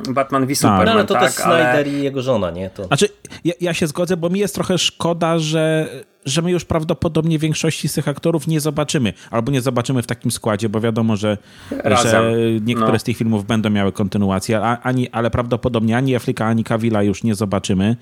[0.10, 2.70] Batman v Superman, No ale to tak, też Snyder i jego żona, nie?
[2.70, 2.84] To...
[2.86, 3.10] Znaczy,
[3.46, 5.90] ja, ja się zgodzę, bo mi jest trochę szkoda, że,
[6.28, 9.14] że my już prawdopodobnie większości z tych aktorów nie zobaczymy.
[9.32, 11.38] Albo nie zobaczymy w takim składzie, bo wiadomo, że,
[11.72, 12.12] Razem.
[12.12, 13.00] że niektóre No.
[13.00, 17.24] z tych filmów będą miały kontynuację, a, ani, ale prawdopodobnie ani Afflecka, ani Cavilla już
[17.24, 17.96] nie zobaczymy yy,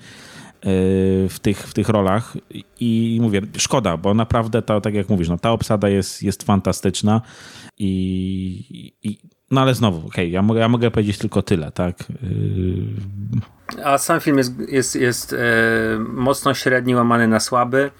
[1.28, 2.36] w tych, w tych rolach.
[2.80, 7.20] I mówię, szkoda, bo naprawdę, to, tak jak mówisz, no, ta obsada jest, jest fantastyczna
[7.78, 9.18] i, i
[9.50, 12.04] no ale znowu, okej, ja, mogę, ja mogę powiedzieć tylko tyle, tak?
[12.22, 15.36] Yy, A sam film jest, jest, jest e,
[15.98, 17.90] mocno średni, łamany na słaby.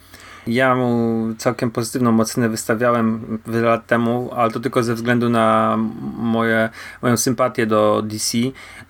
[0.46, 5.76] Ja mu całkiem pozytywną ocenę wystawiałem wiele lat temu, ale to tylko ze względu na
[6.18, 6.68] moje,
[7.02, 8.38] moją sympatię do DC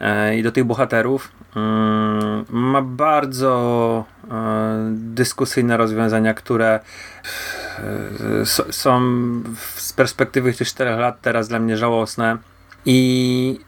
[0.01, 1.33] e, i do tych bohaterów.
[1.57, 4.35] Mm, ma bardzo e,
[4.93, 6.81] dyskusyjne rozwiązania, które
[7.79, 9.01] e, są
[9.77, 12.39] z perspektywy tych 4 lat teraz dla mnie żałosne
[12.85, 13.61] i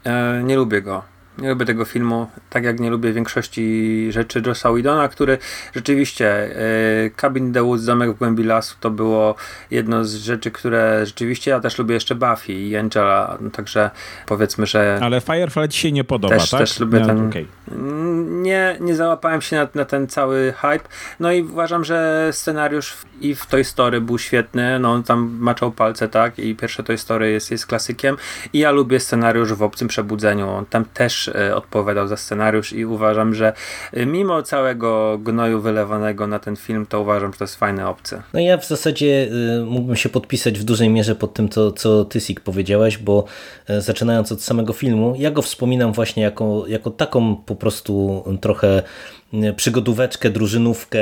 [0.45, 1.18] nie lubię go.
[1.39, 5.39] Nie lubię tego filmu, tak jak nie lubię większości rzeczy Jossa Whedona, który
[5.75, 9.35] rzeczywiście e, Cabin in the Woods, Domek w głębi lasu to było
[9.71, 13.91] jedno z rzeczy, które rzeczywiście ja też lubię jeszcze Buffy i Angela, no, także
[14.27, 16.61] powiedzmy, że Ale Firefly ci się nie podoba, Też- tak?
[16.61, 17.31] też lubię Nie, ten-.
[17.73, 20.89] Mm, nie, nie załapałem się na, na ten cały hype.
[21.21, 24.79] No i uważam, że scenariusz w, i w Toy Story był świetny.
[24.79, 26.39] No on tam maczał palce, tak?
[26.39, 28.17] I pierwsze Toy Story jest, jest klasykiem.
[28.53, 30.49] I ja lubię scenariusz w Obcym Przebudzeniu.
[30.51, 33.53] On tam też e, odpowiadał za scenariusz i uważam, że
[33.93, 38.23] e, mimo całego gnoju wylewanego na ten film, to uważam, że to jest fajny obcy.
[38.33, 39.29] No ja w zasadzie
[39.61, 43.25] y, mógłbym się podpisać w dużej mierze pod tym, co, co ty, Sik, powiedziałeś, bo
[43.79, 48.83] zaczynając od samego filmu, ja go wspominam właśnie jako, jako taką po prostu trochę
[49.57, 50.99] przygodóweczkę, drużynówkę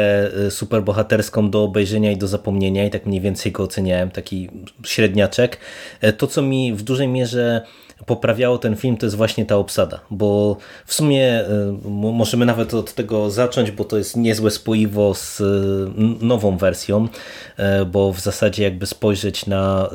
[0.51, 4.51] superbohaterską do obejrzenia i do zapomnienia i tak mniej więcej go oceniałem, taki
[4.85, 5.59] średniaczek.
[6.01, 7.63] E, To, co mi w dużej mierze
[8.07, 10.57] poprawiało ten film, to jest właśnie ta obsada, bo
[10.87, 11.45] w sumie
[11.85, 17.09] mo- możemy nawet od tego zacząć, bo to jest niezłe spoiwo z n- nową wersją,
[17.83, 19.91] y, bo w zasadzie jakby spojrzeć na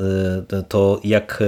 [0.68, 1.42] to, jak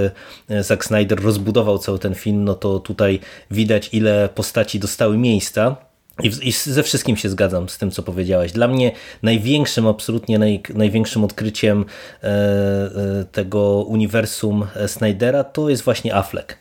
[0.61, 3.19] Zack Snyder rozbudował cały ten film, no to tutaj
[3.51, 5.75] widać ile postaci dostały miejsca,
[6.23, 8.51] i, I ze wszystkim się zgadzam z tym, co powiedziałeś.
[8.51, 8.91] Dla mnie
[9.23, 11.85] największym, absolutnie naj, największym odkryciem
[12.23, 16.57] e, e, tego uniwersum e, Snydera to jest właśnie Affleck.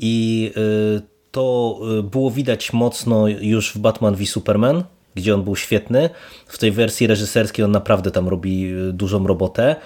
[0.00, 5.56] I e, to e, było widać mocno już w Batman v Superman, gdzie on był
[5.56, 6.10] świetny.
[6.46, 9.76] W tej wersji reżyserskiej on naprawdę tam robi e, dużą robotę.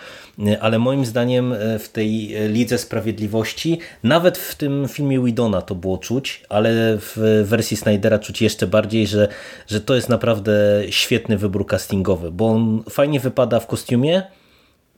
[0.61, 5.75] Ale moim zdaniem e, w tej e, Lidze Sprawiedliwości, nawet w tym filmie Widona to
[5.75, 9.29] było czuć, ale w wersji Snydera czuć jeszcze bardziej, że,
[9.67, 10.53] że to jest naprawdę
[10.91, 14.23] świetny wybór castingowy, bo on fajnie wypada w kostiumie,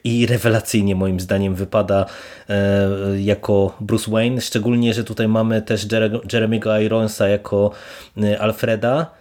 [0.04, 2.06] i rewelacyjnie moim zdaniem wypada
[2.48, 2.88] e,
[3.20, 7.70] jako Bruce Wayne, szczególnie, że tutaj mamy też Jere- Jeremy'ego Ironsa jako
[8.38, 9.19] Alfreda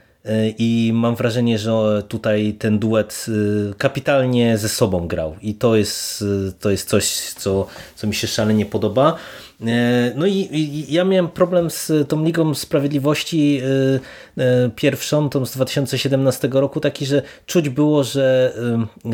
[0.57, 6.23] i mam wrażenie, że tutaj ten duet e, kapitalnie ze sobą grał i to jest,
[6.47, 9.15] e, to jest coś, co, co mi się szalenie podoba.
[9.67, 13.61] E, No i, i ja miałem problem z tą Ligą Sprawiedliwości
[14.37, 18.53] e, e, pierwszą, tą z 2017 roku, taki, że czuć było, że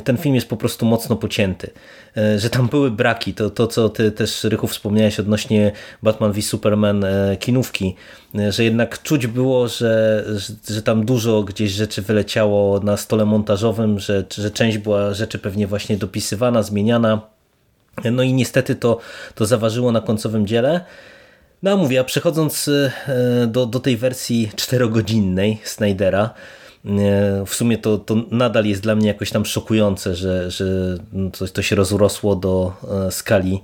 [0.04, 1.70] ten film jest po prostu mocno pocięty,
[2.38, 5.72] że tam były braki, to, to co ty też Rychu wspomniałeś odnośnie
[6.04, 7.06] Batman v Superman
[7.40, 7.96] kinówki,
[8.50, 14.00] że jednak czuć było, że, że, że tam dużo gdzieś rzeczy wyleciało na stole montażowym,
[14.00, 17.35] że, że część była rzeczy pewnie właśnie dopisywana, zmieniana,
[18.12, 19.00] no i niestety to,
[19.36, 20.86] to zaważyło na końcowym dziele.
[21.64, 22.92] No a mówię, a przechodząc e,
[23.48, 26.34] do, do tej wersji czterogodzinnej Snydera,
[27.46, 30.66] w sumie to, to nadal jest dla mnie jakoś tam szokujące, że, że
[31.40, 32.74] to, to się rozrosło do
[33.10, 33.62] skali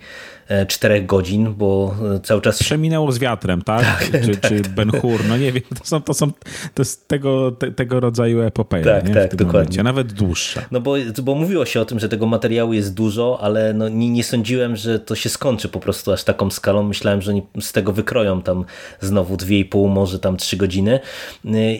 [0.67, 2.59] 4 godzin, bo cały czas...
[2.59, 4.09] Przeminęło z wiatrem, tak?
[4.11, 4.71] tak czy, tak, czy tak.
[4.71, 6.31] Ben Hur, no nie wiem, to są, to są
[6.73, 9.13] to jest tego, te, tego rodzaju epopeje, tak, nie?
[9.13, 9.59] tak, dokładnie.
[9.59, 10.61] Momencie, nawet dłuższa.
[10.71, 14.09] No bo, bo mówiło się o tym, że tego materiału jest dużo, ale no nie,
[14.09, 16.83] nie sądziłem, że to się skończy po prostu aż taką skalą.
[16.83, 18.65] Myślałem, że oni z tego wykroją tam
[18.99, 20.99] znowu 2,5, może tam 3 godziny.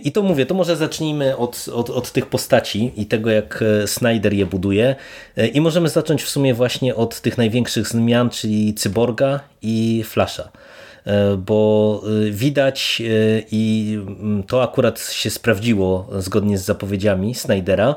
[0.03, 4.34] I to mówię, to może zacznijmy od, od, od tych postaci i tego, jak Snyder
[4.34, 4.95] je buduje.
[5.53, 10.52] I możemy zacząć w sumie właśnie od tych największych zmian, czyli Cyborga i Flasha.
[11.06, 17.95] E, bo e, widać e, i mm, to akurat się sprawdziło zgodnie z zapowiedziami Snydera,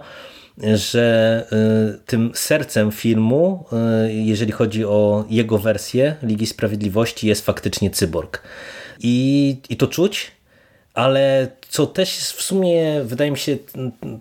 [0.75, 1.47] że
[2.07, 3.65] tym sercem filmu,
[4.09, 8.43] jeżeli chodzi o jego wersję Ligi Sprawiedliwości, jest faktycznie cyborg.
[9.01, 10.31] I, i to czuć,
[10.95, 13.57] ale co też jest w sumie, wydaje mi się,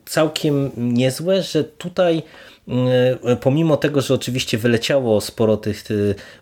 [0.06, 2.23] całkiem niezłe, że tutaj
[3.41, 5.93] pomimo tego, że oczywiście wyleciało sporo tych e,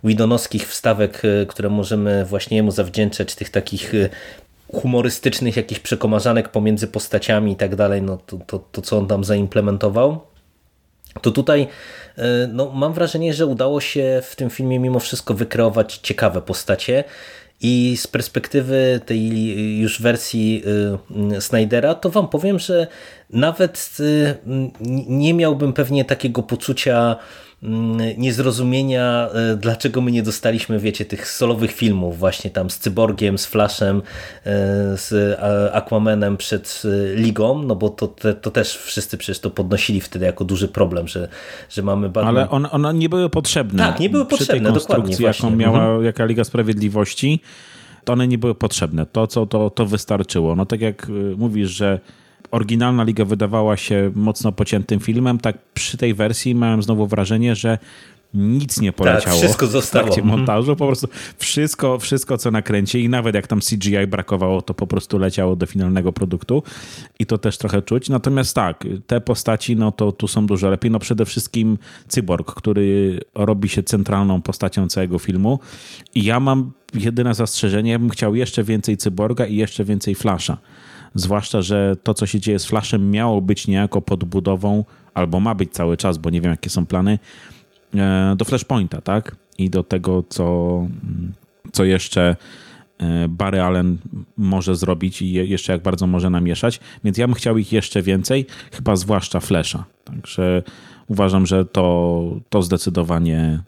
[0.04, 3.94] widonowskich wstawek, e, które możemy właśnie jemu zawdzięczać, tych takich
[4.74, 9.24] humorystycznych jakichś przekomarzanek pomiędzy postaciami i tak dalej, no to, to, to co on tam
[9.24, 10.20] zaimplementował,
[11.22, 11.68] to tutaj
[12.54, 17.04] no, mam wrażenie, że udało się w tym filmie mimo wszystko wykreować ciekawe postacie
[17.62, 20.64] i z perspektywy tej już wersji
[21.36, 22.88] y, Snydera, to wam powiem, że
[23.30, 24.36] nawet y,
[25.08, 27.16] nie miałbym pewnie takiego poczucia
[28.18, 33.46] niezrozumienia, y, dlaczego my nie dostaliśmy, wiecie, tych solowych filmów właśnie tam z Cyborgiem, z
[33.46, 34.02] Flashem,
[34.96, 35.40] z
[35.74, 36.84] Aquamanem przed
[37.16, 41.08] Ligą, no bo to, to, to też wszyscy przecież to podnosili wtedy jako duży problem,
[41.08, 41.28] że,
[41.70, 42.38] że mamy Batman.
[42.38, 43.84] Ale one, one nie były potrzebne.
[43.84, 45.16] Tak, nie były potrzebne, dokładnie.
[45.20, 46.06] jaką miała mhm.
[46.06, 47.40] jaka Liga Sprawiedliwości,
[48.04, 49.06] to one nie były potrzebne.
[49.06, 50.56] To, co to, to wystarczyło.
[50.56, 52.00] No tak jak y, mówisz, że
[52.52, 57.78] oryginalna liga wydawała się mocno pociętym filmem, tak przy tej wersji miałem znowu wrażenie, że
[58.34, 59.24] nic nie poleciało.
[59.24, 60.06] Tak, wszystko zostało.
[60.06, 60.40] W trakcie mhm.
[60.40, 64.88] montażu, po prostu wszystko, wszystko co nakręci i nawet jak tam CGI brakowało, to po
[64.88, 66.64] prostu leciało do finalnego produktu
[67.20, 68.10] i to też trochę czuć.
[68.10, 70.92] Natomiast tak, te postaci, no to tu są dużo lepiej.
[70.92, 75.60] No przede wszystkim Cyborg, który robi się centralną postacią całego filmu
[76.16, 80.58] i ja mam jedyne zastrzeżenie, ja bym chciał jeszcze więcej Cyborga i jeszcze więcej Flasha.
[81.16, 85.72] Zwłaszcza, że to, co się dzieje z Flashem, miało być niejako podbudową, albo ma być
[85.72, 87.20] cały czas, bo nie wiem, jakie są plany,
[87.96, 89.36] e, do Flashpointa, tak?
[89.58, 90.88] I do tego, co,
[91.72, 92.36] co jeszcze
[92.98, 93.98] e, Barry Allen
[94.38, 96.80] może zrobić i jeszcze jak bardzo może namieszać.
[97.04, 99.86] Więc ja bym chciał ich jeszcze więcej, chyba zwłaszcza Flasha.
[100.04, 100.64] Także
[101.08, 103.60] uważam, że to, to zdecydowanie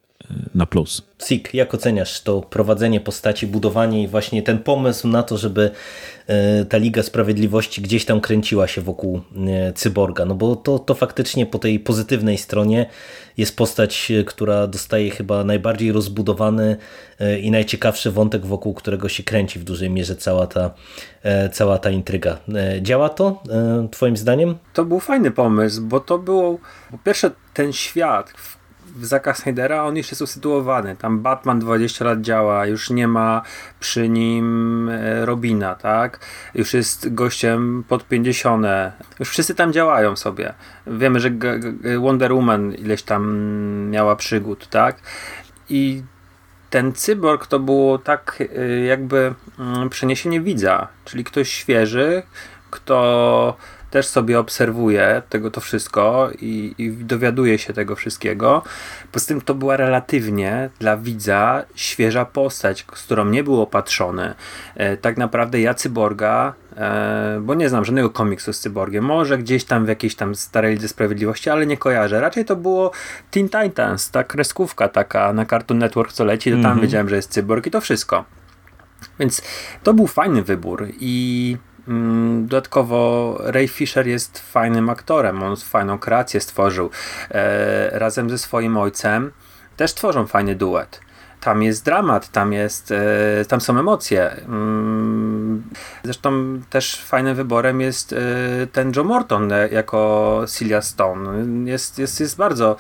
[0.55, 1.01] na plus.
[1.19, 5.71] Sik, jak oceniasz to prowadzenie postaci, budowanie i właśnie ten pomysł na to, żeby
[6.27, 10.25] e, ta Liga Sprawiedliwości gdzieś tam kręciła się wokół e, Cyborga?
[10.25, 12.85] No bo to, to faktycznie po tej pozytywnej stronie
[13.37, 16.77] jest postać, e, która dostaje chyba najbardziej rozbudowany
[17.41, 20.71] i najciekawszy wątek, wokół którego się kręci w dużej mierze cała ta,
[21.51, 22.37] cała ta intryga.
[22.81, 23.43] Działa to
[23.91, 24.57] twoim zdaniem?
[24.73, 26.57] To był fajny pomysł, bo to było
[26.91, 28.52] po pierwsze ten świat, w
[28.95, 30.95] w Zaka Snydera on już jest usytuowany.
[30.95, 33.41] Tam Batman 20 lat działa, już nie ma
[33.79, 36.19] przy nim e, Robina, tak?
[36.55, 38.65] Już jest gościem pod 50.
[39.19, 40.53] Już wszyscy tam działają sobie.
[40.87, 41.29] Wiemy, że
[41.99, 43.23] Wonder Woman ileś tam
[43.89, 44.97] miała przygód, tak?
[45.69, 46.03] I
[46.69, 52.23] ten cyborg to było tak e, jakby mm, przeniesienie widza, czyli ktoś świeży,
[52.69, 53.57] kto
[53.93, 58.63] też sobie obserwuje tego to wszystko i, i dowiaduje się tego wszystkiego.
[59.11, 64.33] Poza tym to była relatywnie dla widza świeża postać, z którą nie był opatrzony.
[64.75, 69.63] E, tak naprawdę ja Cyborga, e, bo nie znam żadnego komiksu z Cyborgiem, może gdzieś
[69.63, 72.21] tam w jakiejś tam starej Lidze Sprawiedliwości, ale nie kojarzę.
[72.21, 72.91] Raczej to było
[73.31, 76.81] Teen Titans, ta kreskówka taka na Cartoon Network co leci, to tam mm -hmm.
[76.81, 78.25] wiedziałem, że jest Cyborg i to wszystko.
[79.19, 79.41] Więc
[79.83, 81.57] to był fajny wybór i
[82.41, 86.89] dodatkowo Ray Fisher jest fajnym aktorem, on fajną kreację stworzył.
[87.31, 89.31] E, razem ze swoim ojcem
[89.77, 91.01] też tworzą fajny duet
[91.43, 94.31] tam jest dramat, tam, jest, e, tam są emocje.
[94.31, 95.63] Mm,
[96.03, 98.17] zresztą też fajnym wyborem jest e,
[98.67, 101.45] ten Joe Morton e, jako Celia Stone.
[101.71, 102.75] Jest, jest, jest bardzo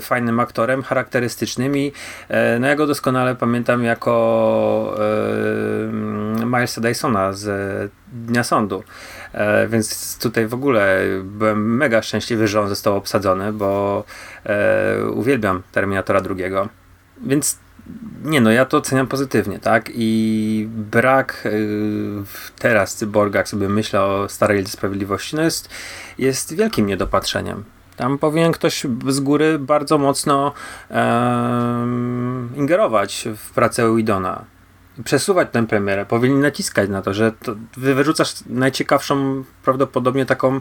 [0.00, 1.92] fajnym aktorem, charakterystycznym i
[2.60, 4.96] no ja go doskonale pamiętam jako
[6.44, 8.82] Milesa Dysona z Dnia Sądu.
[9.68, 14.04] Więc tutaj w ogóle byłem mega szczęśliwy, że on został obsadzony, bo
[15.14, 16.68] uwielbiam Terminatora drugiego.
[17.22, 17.58] Więc
[18.24, 19.90] nie no, ja to oceniam pozytywnie, tak?
[19.94, 22.24] I brak yy,
[22.58, 25.68] teraz cyborga, jak sobie myślę o starej Lidze Sprawiedliwości, no jest,
[26.18, 27.64] jest wielkim niedopatrzeniem.
[27.96, 30.52] Tam powinien ktoś z góry bardzo mocno
[32.56, 34.44] ingerować w pracę Widona.
[35.04, 36.06] Przesuwać tę premierę.
[36.06, 40.60] Powinni naciskać na to, że to wyrzucasz najciekawszą prawdopodobnie taką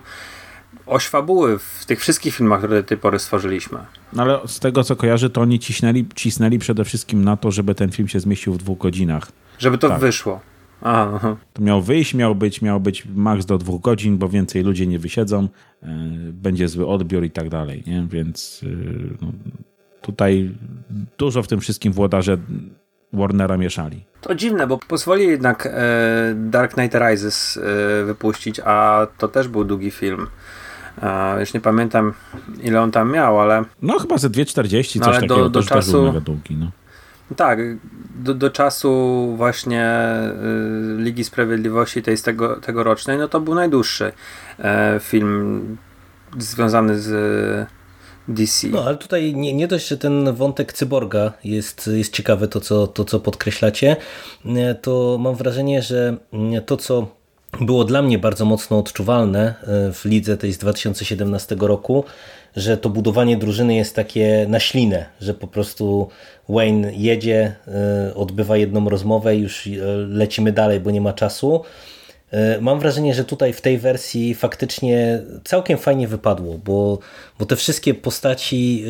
[0.91, 3.79] oś fabuły w tych wszystkich filmach, które do tej pory stworzyliśmy.
[4.13, 7.75] No ale z tego co kojarzę, to oni cisnęli, cisnęli przede wszystkim na to, żeby
[7.75, 9.31] ten film się zmieścił w dwóch godzinach.
[9.59, 9.99] Żeby to tak.
[9.99, 10.39] wyszło.
[10.81, 11.37] Aha.
[11.53, 14.99] To miał wyjść, miał być, miał być maks do dwóch godzin, bo więcej ludzie nie
[14.99, 15.47] wysiedzą,
[15.81, 15.89] yy,
[16.33, 18.07] będzie zły odbiór i tak dalej, nie?
[18.09, 19.31] Więc yy, no,
[20.01, 20.55] tutaj
[21.17, 22.37] dużo w tym wszystkim włodarze
[23.13, 24.05] Warnera mieszali.
[24.21, 25.71] To dziwne, bo pozwoli jednak e,
[26.35, 30.27] Dark Knight Rises e, wypuścić, a to też był długi film.
[31.01, 32.13] E, już nie pamiętam
[32.63, 33.63] ile on tam miał, ale...
[33.81, 36.13] No chyba ze 2,40 no, coś takiego, do, do czasu...
[36.49, 36.71] no.
[37.35, 37.59] Tak,
[38.15, 39.95] do, do czasu właśnie
[40.97, 44.11] y, Ligi Sprawiedliwości tej z tego, tegorocznej, no to był najdłuższy
[44.59, 45.77] e, film
[46.37, 47.69] związany z
[48.27, 48.67] DC.
[48.67, 52.87] No, ale tutaj nie, nie dość, że ten wątek cyborga jest, jest ciekawe, to co,
[52.87, 53.95] to co podkreślacie,
[54.45, 57.20] e, to mam wrażenie, że mm, to co
[57.59, 62.03] było dla mnie bardzo mocno odczuwalne e, w lidze tej z 2017 roku,
[62.55, 66.09] że to budowanie drużyny jest takie na ślinę, że po prostu
[66.49, 69.69] Wayne jedzie, e, odbywa jedną rozmowę już
[70.07, 71.61] lecimy dalej, bo nie ma czasu.
[72.31, 76.99] E, mam wrażenie, że tutaj w tej wersji faktycznie całkiem fajnie wypadło, bo,
[77.39, 78.85] bo te wszystkie postaci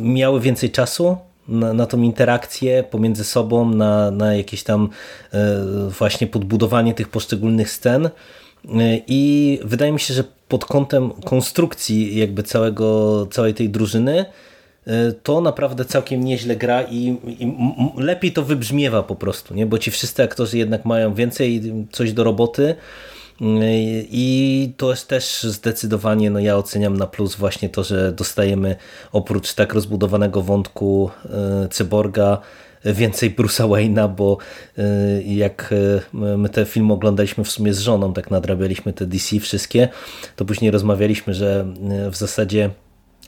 [0.00, 1.16] miały więcej czasu
[1.48, 4.88] na, na tą interakcję pomiędzy sobą, na, na jakieś tam
[5.32, 5.64] e,
[5.98, 8.06] właśnie podbudowanie tych poszczególnych scen.
[8.06, 8.10] E,
[9.06, 14.24] I wydaje mi się, że pod kątem konstrukcji jakby całego, całej tej drużyny
[14.88, 17.52] E, to naprawdę całkiem nieźle gra i, i
[17.96, 19.66] lepiej to wybrzmiewa po prostu, nie?
[19.66, 22.74] bo ci wszyscy aktorzy jednak mają więcej coś do roboty
[23.40, 28.76] i to jest też zdecydowanie, no ja oceniam na plus właśnie to, że dostajemy
[29.12, 32.38] oprócz tak rozbudowanego wątku e, Cyborga
[32.84, 34.38] więcej Bruce'a Wayne'a, bo
[34.78, 35.74] e, jak
[36.12, 39.88] my te filmy oglądaliśmy w sumie z żoną, tak nadrabialiśmy te DC wszystkie,
[40.36, 41.66] to później rozmawialiśmy, że
[42.10, 42.70] w zasadzie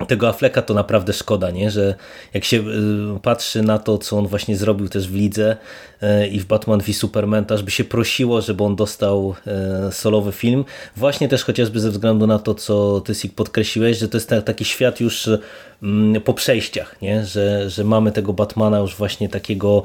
[0.06, 1.70] tego Affleka to naprawdę szkoda, nie?
[1.70, 1.94] że
[2.34, 5.56] jak się y, patrzy na to, co on właśnie zrobił też w lidze
[6.02, 9.34] y, i w Batman v Superman, aż by się prosiło, żeby on dostał
[9.88, 10.64] y, solowy film.
[10.96, 14.64] Właśnie też chociażby ze względu na to, co ty Sik podkreśliłeś, że to jest taki
[14.64, 15.30] świat już
[15.82, 17.24] mm, po przejściach, nie?
[17.24, 19.82] Że, że mamy tego Batmana już właśnie takiego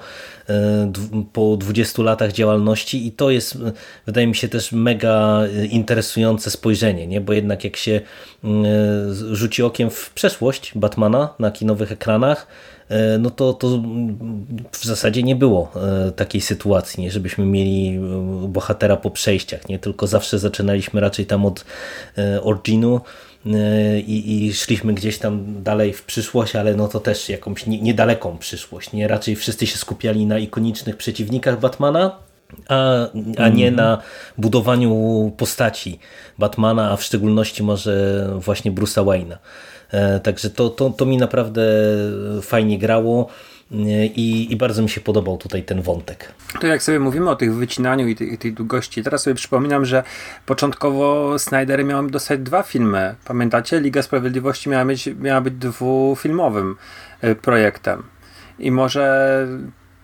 [1.34, 3.58] po 20 latach działalności i to jest
[4.06, 7.22] wydaje mi się też mega interesujące spojrzenie, nie?
[7.22, 8.02] bo jednak jak się
[9.32, 12.48] rzuci okiem w przeszłość Batmana na kinowych ekranach,
[12.90, 13.68] e, no to, to
[14.72, 17.12] w zasadzie nie było e, takiej sytuacji, nie?
[17.12, 19.80] żebyśmy mieli e, bohatera po przejściach, nie?
[19.80, 21.66] tylko zawsze zaczynaliśmy raczej tam od
[22.42, 23.02] originu
[24.08, 28.94] i, i szliśmy gdzieś tam dalej w przyszłość, ale no to też jakąś niedaleką przyszłość.
[28.94, 29.08] Nie?
[29.08, 32.18] Raczej wszyscy się skupiali na ikonicznych przeciwnikach Batmana,
[32.70, 33.76] a, a nie mhm.
[33.76, 34.02] na
[34.38, 36.00] budowaniu postaci
[36.40, 39.38] Batmana, a w szczególności może właśnie Bruce'a Wayne'a.
[39.92, 41.62] E, także to, to, to mi naprawdę
[42.42, 43.28] fajnie grało.
[43.72, 46.32] I, I, bardzo mi się podobał tutaj ten wątek.
[46.62, 50.04] To jak sobie mówimy o tych wycinaniu i tej, tej długości, teraz sobie przypominam, że
[50.46, 53.16] początkowo Snyder miał dostać dwa filmy.
[53.26, 53.80] Pamiętacie?
[53.80, 56.76] Liga Sprawiedliwości miała być, miała być dwufilmowym
[57.22, 58.04] e, projektem.
[58.60, 59.48] I może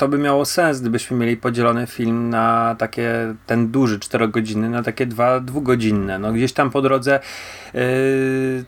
[0.01, 5.05] to by miało sens, gdybyśmy mieli podzielony film na takie, ten duży, czterogodzinny, na takie
[5.05, 6.19] dwa dwugodzinne.
[6.19, 7.19] No gdzieś tam po drodze
[7.73, 7.81] yy,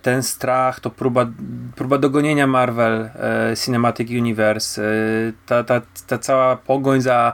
[0.01, 1.27] ten strach, to próba,
[1.75, 3.09] próba dogonienia Marvel
[3.49, 7.33] yy, Cinematic Universe, yy, ta, ta, ta cała pogoń za,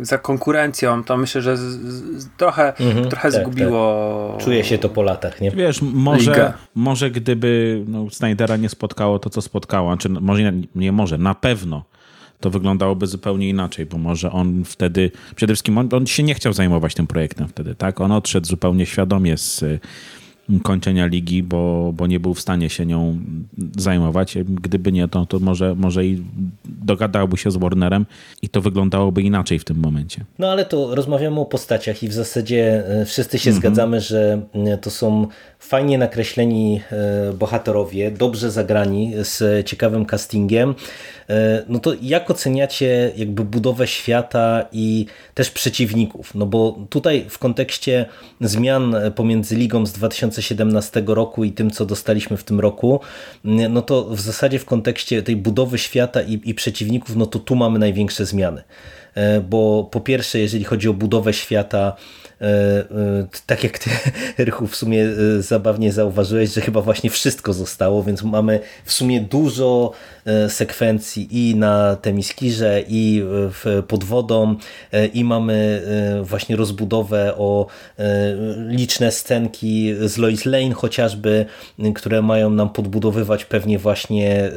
[0.00, 4.34] za konkurencją, to myślę, że z, z, trochę, mhm, trochę tak, zgubiło.
[4.36, 4.44] Tak.
[4.44, 5.50] Czuje się to po latach, nie?
[5.50, 10.92] Wiesz, może, może gdyby no, Snydera nie spotkało to, co spotkało, czy może nie, nie
[10.92, 11.89] może, na pewno
[12.40, 16.52] to wyglądałoby zupełnie inaczej, bo może on wtedy, przede wszystkim on, on się nie chciał
[16.52, 18.00] zajmować tym projektem wtedy, tak?
[18.00, 19.64] On odszedł zupełnie świadomie z
[20.62, 23.18] kończenia ligi, bo, bo nie był w stanie się nią
[23.76, 24.38] zajmować.
[24.44, 26.22] Gdyby nie, to, to może, może i
[26.64, 28.06] dogadałby się z Warnerem
[28.42, 30.24] i to wyglądałoby inaczej w tym momencie.
[30.38, 33.60] No ale to rozmawiamy o postaciach i w zasadzie e, wszyscy się mhm.
[33.60, 35.26] zgadzamy, że e, to są
[35.58, 40.74] fajnie nakreśleni e, bohaterowie, dobrze zagrani, z ciekawym castingiem.
[41.68, 46.34] No to jak oceniacie jakby budowę świata i też przeciwników?
[46.34, 48.06] No bo tutaj w kontekście
[48.40, 49.92] zmian pomiędzy Ligą z
[50.40, 53.00] 2017 roku i tym, co dostaliśmy w tym roku,
[53.44, 57.56] no to w zasadzie w kontekście tej budowy świata i, i przeciwników, no to tu
[57.56, 58.62] mamy największe zmiany.
[59.14, 61.96] E, bo po pierwsze, jeżeli chodzi o budowę świata,
[63.46, 63.90] tak jak ty,
[64.44, 65.04] Rychu, w sumie
[65.38, 69.92] e, zabawnie zauważyłeś, że chyba właśnie wszystko zostało, więc mamy w sumie dużo
[70.48, 73.24] sekwencji i na Temiskirze, i
[73.88, 74.56] pod wodą,
[75.14, 75.82] i mamy
[76.22, 77.66] właśnie rozbudowę o
[78.68, 81.46] liczne scenki z Lois Lane chociażby,
[81.94, 84.50] które mają nam podbudowywać pewnie właśnie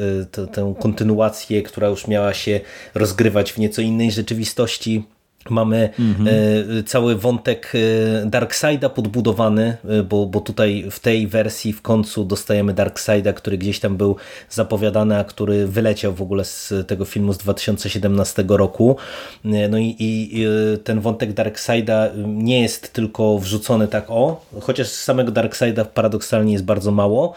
[0.53, 2.59] tę kontynuację, która już miała się
[2.95, 5.03] rozgrywać w nieco innej rzeczywistości.
[5.49, 6.27] Mamy mhm.
[6.85, 12.73] cały wątek e, Darkseida podbudowany, e, bo, bo tutaj w tej wersji w końcu dostajemy
[12.73, 14.15] Darkseida, który gdzieś tam był
[14.49, 18.95] zapowiadany, a który wyleciał w ogóle z tego filmu z 2017 roku.
[19.43, 20.45] No i, i
[20.83, 26.91] ten wątek Darkseida nie jest tylko wrzucony tak o, chociaż samego Darkseida paradoksalnie jest bardzo
[26.91, 27.33] mało,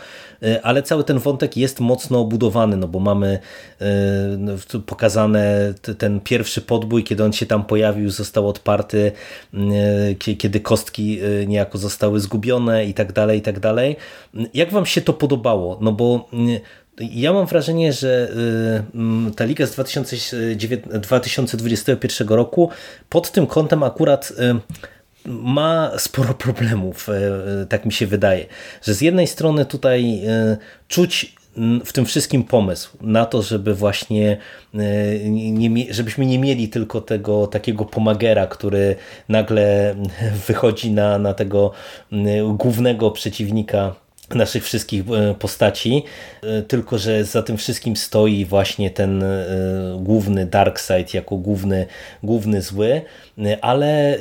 [0.63, 3.39] ale cały ten wątek jest mocno obudowany, no bo mamy
[4.87, 9.13] pokazane ten pierwszy podbój, kiedy on się tam pojawił, pojawił, został odparty,
[9.55, 13.97] e, kiedy kostki e, niejako zostały zgubione i tak dalej, i tak dalej.
[14.55, 15.79] Jak wam się to podobało?
[15.81, 16.29] No bo
[16.99, 18.31] ja mam wrażenie, że
[19.29, 22.71] e, ta liga z 2021 roku
[23.09, 24.33] pod tym kątem akurat
[25.25, 27.09] ma sporo problemów,
[27.69, 28.47] tak mi się wydaje.
[28.83, 30.23] Że z jednej strony tutaj
[30.89, 31.37] czuć
[31.85, 34.37] w tym wszystkim pomysł na to, żeby właśnie
[34.75, 34.79] e,
[35.31, 38.97] nie, żebyśmy nie mieli tylko tego takiego pomagera, który
[39.29, 39.95] nagle
[40.49, 41.73] wychodzi na, na tego
[42.59, 43.95] głównego przeciwnika
[44.35, 46.03] naszych wszystkich e, postaci,
[46.43, 49.25] e, tylko że za tym wszystkim stoi właśnie ten
[49.99, 51.87] główny Darkseid jako główny,
[52.23, 53.03] główny zły,
[53.61, 54.19] ale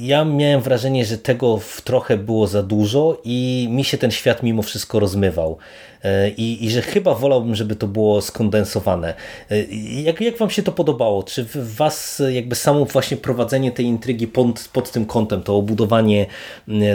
[0.00, 4.62] ja miałem wrażenie, że tego trochę było za dużo i mi się ten świat mimo
[4.62, 5.58] wszystko rozmywał.
[6.04, 9.14] E, i, i że chyba wolałbym, żeby to było skondensowane.
[9.50, 9.64] E,
[10.02, 11.22] jak, jak wam się to podobało?
[11.22, 16.26] Czy w was jakby samo właśnie prowadzenie tej intrygi pod, pod tym kątem, to obudowanie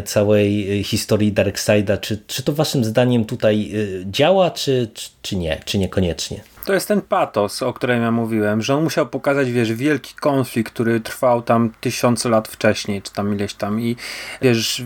[0.06, 5.60] całej historii Darkseida, czy, czy to waszym zdaniem tutaj e, działa, czy, czy, czy nie,
[5.66, 6.40] czy niekoniecznie?
[6.66, 10.74] To jest ten patos, o którym ja mówiłem, że on musiał pokazać, wiesz, wielki konflikt,
[10.74, 13.96] który trwał tam tysiące lat wcześniej, czy tam ileś tam i
[14.42, 14.84] wiesz,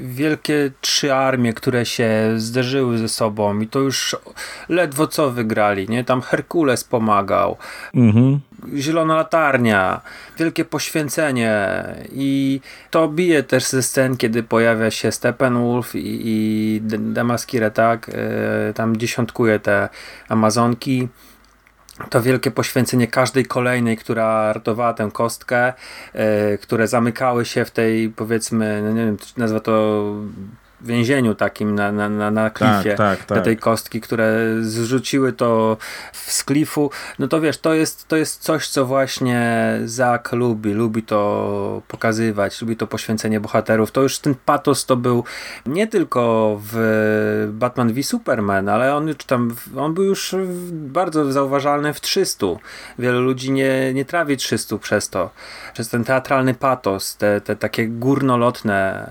[0.00, 4.16] wielkie trzy armie, które się zderzyły ze sobą i to już
[4.68, 6.04] ledwo co wygrali, nie?
[6.04, 7.56] Tam Herkules pomagał.
[7.94, 8.40] Mhm.
[8.76, 10.00] Zielona latarnia,
[10.38, 12.60] wielkie poświęcenie i
[12.90, 18.08] to bije też ze scen, kiedy pojawia się Steppenwolf i, i Demaskire, tak?
[18.08, 19.88] Yy, tam dziesiątkuje te
[20.28, 21.08] Amazonki
[22.10, 25.72] to wielkie poświęcenie każdej kolejnej, która ratowała tę kostkę,
[26.14, 30.04] yy, które zamykały się w tej powiedzmy, no nie wiem, nazwa to
[30.86, 33.44] więzieniu takim na, na, na, na klifie tak, tak, tak.
[33.44, 35.76] tej kostki, które zrzuciły to
[36.12, 41.02] z klifu, no to wiesz, to jest, to jest coś, co właśnie Zak lubi, lubi
[41.02, 43.90] to pokazywać, lubi to poświęcenie bohaterów.
[43.90, 45.24] To już ten patos to był
[45.66, 50.34] nie tylko w Batman v Superman, ale on już tam, on był już
[50.70, 52.46] bardzo zauważalny w 300.
[52.98, 55.30] Wielu ludzi nie, nie trawi 300 przez to,
[55.72, 59.08] przez ten teatralny patos, te, te takie górnolotne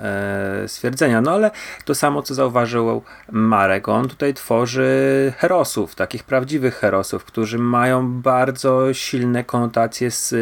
[0.64, 1.52] e, stwierdzenia, no ale
[1.86, 3.02] to samo, co zauważył
[3.32, 3.90] Marek.
[3.90, 10.36] On tutaj tworzy herosów, takich prawdziwych herosów, którzy mają bardzo silne konotacje z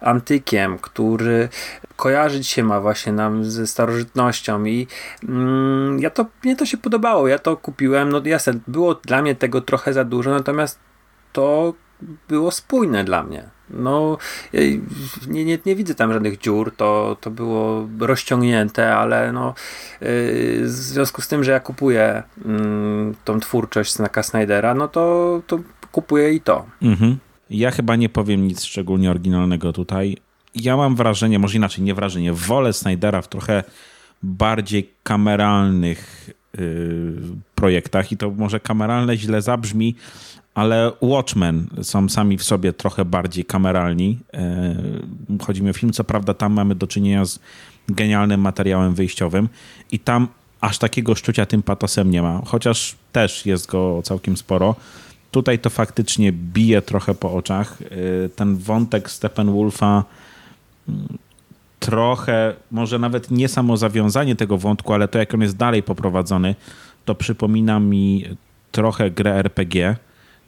[0.00, 1.48] antykiem, który
[1.96, 4.86] kojarzyć się ma właśnie nam ze starożytnością i
[5.28, 9.34] mm, ja to, mnie to się podobało, ja to kupiłem, no jasne, było dla mnie
[9.34, 10.78] tego trochę za dużo, natomiast
[11.32, 11.74] to
[12.28, 13.53] było spójne dla mnie.
[13.70, 14.18] No,
[15.28, 19.54] nie, nie, nie widzę tam żadnych dziur, to, to było rozciągnięte, ale no,
[20.00, 20.08] yy,
[20.62, 25.58] w związku z tym, że ja kupuję yy, tą twórczość Snaka Snydera, no to, to
[25.92, 26.66] kupuję i to.
[26.82, 27.18] Mhm.
[27.50, 30.16] Ja chyba nie powiem nic szczególnie oryginalnego tutaj.
[30.54, 33.64] Ja mam wrażenie, może inaczej, nie wrażenie, wolę Snydera w trochę
[34.22, 37.14] bardziej kameralnych yy,
[37.54, 39.96] projektach i to może kameralne źle zabrzmi,
[40.54, 44.18] ale Watchmen są sami w sobie trochę bardziej kameralni.
[44.34, 44.74] E,
[45.42, 47.38] chodzi mi o film, co prawda tam mamy do czynienia z
[47.88, 49.48] genialnym materiałem wyjściowym
[49.92, 50.28] i tam
[50.60, 54.74] aż takiego szczucia tym patosem nie ma, chociaż też jest go całkiem sporo.
[55.30, 57.82] tutaj to faktycznie bije trochę po oczach.
[57.82, 60.04] Y, ten wątek Steppenwolfa
[60.88, 61.18] mm,
[61.80, 66.54] trochę, może nawet nie samo zawiązanie tego wątku, ale to jak on jest dalej poprowadzony,
[67.04, 68.24] to przypomina mi
[68.72, 69.96] trochę grę RPG,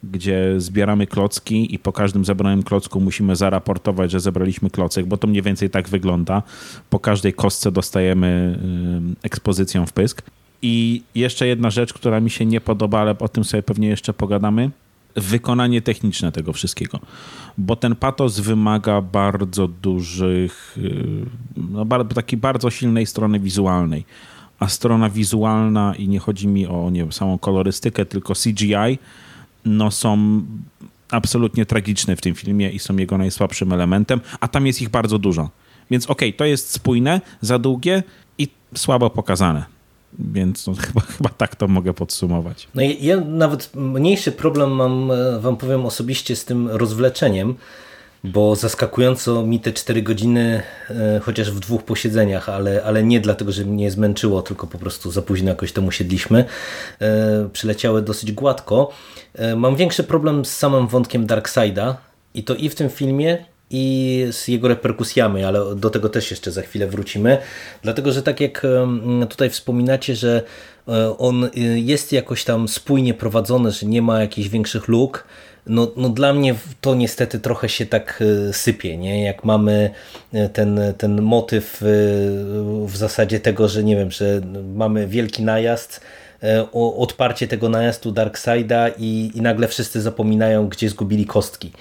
[0.03, 5.27] gdzie zbieramy klocki i po każdym zebranym klocku musimy zaraportować, że zebraliśmy klocek, bo to
[5.27, 6.43] mniej więcej tak wygląda.
[6.89, 8.59] Po każdej kostce dostajemy
[9.23, 10.21] ekspozycją w pysk.
[10.61, 14.13] I jeszcze jedna rzecz, która mi się nie podoba, ale o tym sobie pewnie jeszcze
[14.13, 14.71] pogadamy.
[15.15, 16.99] Wykonanie techniczne tego wszystkiego,
[17.57, 20.77] bo ten patos wymaga bardzo dużych,
[21.57, 24.05] no, takiej bardzo silnej strony wizualnej.
[24.59, 28.99] A strona wizualna, i nie chodzi mi o nie wiem, samą kolorystykę, tylko CGI,
[29.67, 30.41] no są
[31.11, 35.19] absolutnie tragiczne w tym filmie i są jego najsłabszym elementem, a tam jest ich bardzo
[35.19, 35.49] dużo.
[35.91, 38.03] Więc okej, okay, to jest spójne, za długie
[38.37, 39.65] i słabo pokazane.
[40.19, 42.67] Więc no, chyba, chyba tak to mogę podsumować.
[42.75, 47.55] No ja nawet mniejszy problem mam, e, wam powiem osobiście, z tym rozwleczeniem,
[48.27, 53.51] bo zaskakująco mi te 4 godziny, e, chociaż w dwóch posiedzeniach, ale, ale nie dlatego,
[53.51, 56.45] że mnie zmęczyło, tylko po prostu za późno jakoś temu siedliśmy,
[57.01, 58.91] e, przyleciały dosyć gładko.
[59.55, 61.97] Mam większy problem z samym wątkiem Darkseida
[62.33, 66.51] i to i w tym filmie, i z jego reperkusjami, ale do tego też jeszcze
[66.51, 67.37] za chwilę wrócimy.
[67.81, 68.67] Dlatego, że tak jak
[69.29, 70.43] tutaj wspominacie, że
[70.87, 75.23] e, on jest jakoś tam spójnie prowadzony, że nie ma jakichś większych luk,
[75.69, 79.23] no, no dla mnie to niestety trochę się tak e, sypie, nie?
[79.23, 79.89] Jak mamy
[80.33, 81.77] e, ten, ten motyw
[82.85, 84.41] w zasadzie tego, że nie wiem, że
[84.75, 86.01] mamy wielki najazd,
[86.73, 91.71] odparcie tego najazdu Darkseida i, i nagle wszyscy zapominają, gdzie zgubili kostki.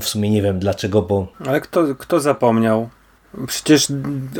[0.00, 1.28] W sumie nie wiem dlaczego, bo...
[1.46, 2.88] Ale kto, kto zapomniał?
[3.46, 3.86] Przecież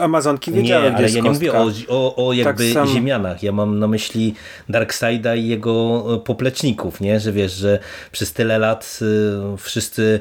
[0.01, 3.43] Amazonki wiedziały, Nie, ale ja nie mówię o, o, o jakby tak ziemianach.
[3.43, 4.34] Ja mam na myśli
[4.68, 7.20] Darkseida i jego e, popleczników, nie?
[7.20, 7.78] Że wiesz, że
[8.12, 10.20] przez tyle lat e, wszyscy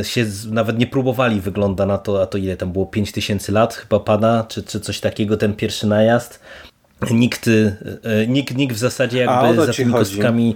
[0.00, 3.74] e, się nawet nie próbowali, wygląda na to, a to ile tam było, 5000 lat
[3.74, 6.40] chyba pada, czy, czy coś takiego, ten pierwszy najazd
[7.10, 7.50] nikt,
[8.28, 10.54] nikt, nikt w zasadzie jakby za tymi kostkami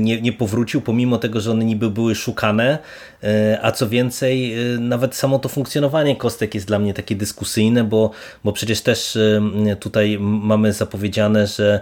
[0.00, 2.78] nie, nie powrócił, pomimo tego, że one niby były szukane,
[3.26, 7.84] E, a co więcej, e, nawet samo to funkcjonowanie kostek jest dla mnie takie dyskusyjne,
[7.84, 8.10] bo,
[8.44, 11.80] bo przecież też e, tutaj mamy zapowiedziane, że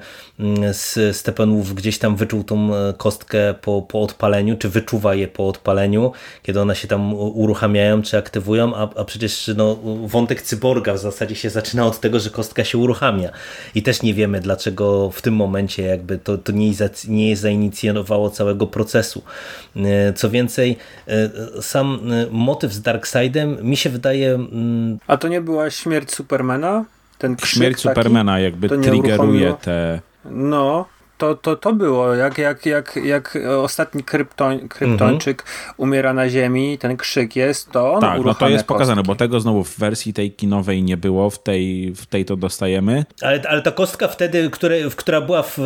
[1.13, 6.61] Steppenwolf gdzieś tam wyczuł tą kostkę po, po odpaleniu, czy wyczuwa je po odpaleniu, kiedy
[6.61, 11.51] one się tam uruchamiają, czy aktywują, a, a przecież no, wątek cyborga w zasadzie się
[11.51, 13.31] zaczyna od tego, że kostka się uruchamia.
[13.75, 16.71] I też nie wiemy, dlaczego w tym momencie jakby to, to nie,
[17.09, 19.23] nie zainicjowało całego procesu.
[20.17, 20.77] Co więcej,
[21.61, 24.35] sam y, motyw z Darkseidem mi się wydaje...
[24.35, 26.85] Mm, A to nie była śmierć Supermana?
[27.19, 27.95] Ten śmierć taki?
[27.95, 30.01] Supermana jakby triggeruje te...
[30.31, 30.87] No,
[31.19, 35.75] to, to, to było, jak, jak, jak, jak ostatni kryptoń, kryptończyk mhm.
[35.77, 38.75] umiera na ziemi, ten krzyk jest, to on Tak, no to jest kostki.
[38.75, 42.37] pokazane, bo tego znowu w wersji tej kinowej nie było, w tej, w tej to
[42.37, 43.05] dostajemy.
[43.23, 45.59] Ale, ale ta kostka wtedy, które, która była w,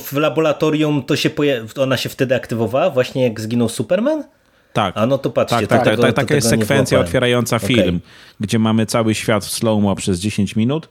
[0.00, 1.30] w laboratorium, to się
[1.76, 4.24] ona się wtedy aktywowała, właśnie jak zginął Superman?
[4.72, 4.96] Tak.
[4.96, 5.66] A no to patrzcie.
[5.66, 7.68] Tak, tak, tak, tak taka jest sekwencja otwierająca okay.
[7.68, 8.00] film,
[8.40, 10.88] gdzie mamy cały świat w slow-mo przez 10 minut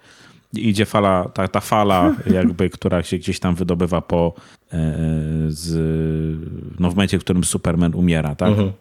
[0.54, 4.34] idzie fala, ta, ta fala jakby, która się gdzieś tam wydobywa po
[4.74, 4.95] e,
[5.47, 5.70] z,
[6.80, 8.49] no w momencie, w którym Superman umiera, tak?
[8.49, 8.72] Mhm.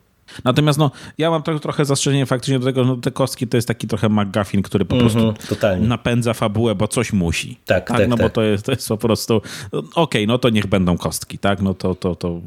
[0.44, 3.56] Natomiast no, ja mam trochę, trochę zastrzeżenie faktycznie do tego, że no, te kostki to
[3.56, 7.58] jest taki trochę McGuffin, który po prostu mm -hmm, napędza fabułę, bo coś musi.
[7.66, 8.26] Tak, tak, tak no tak.
[8.26, 11.62] bo to jest, to jest po prostu okej, okay, no to niech będą kostki, tak?
[11.62, 12.40] No to, to, to,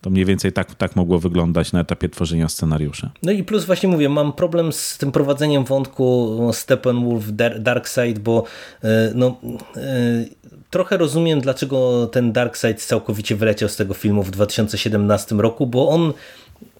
[0.00, 3.10] to mniej więcej tak, tak mogło wyglądać na etapie tworzenia scenariusza.
[3.22, 7.24] No i plus właśnie mówię, mam problem z tym prowadzeniem wątku Steppenwolf
[7.58, 8.44] Darkseid, bo
[8.84, 9.36] e, no
[9.76, 10.24] e,
[10.70, 16.12] trochę rozumiem, dlaczego ten Darkseid całkowicie wyleciał z tego filmu w 2017 roku, bo on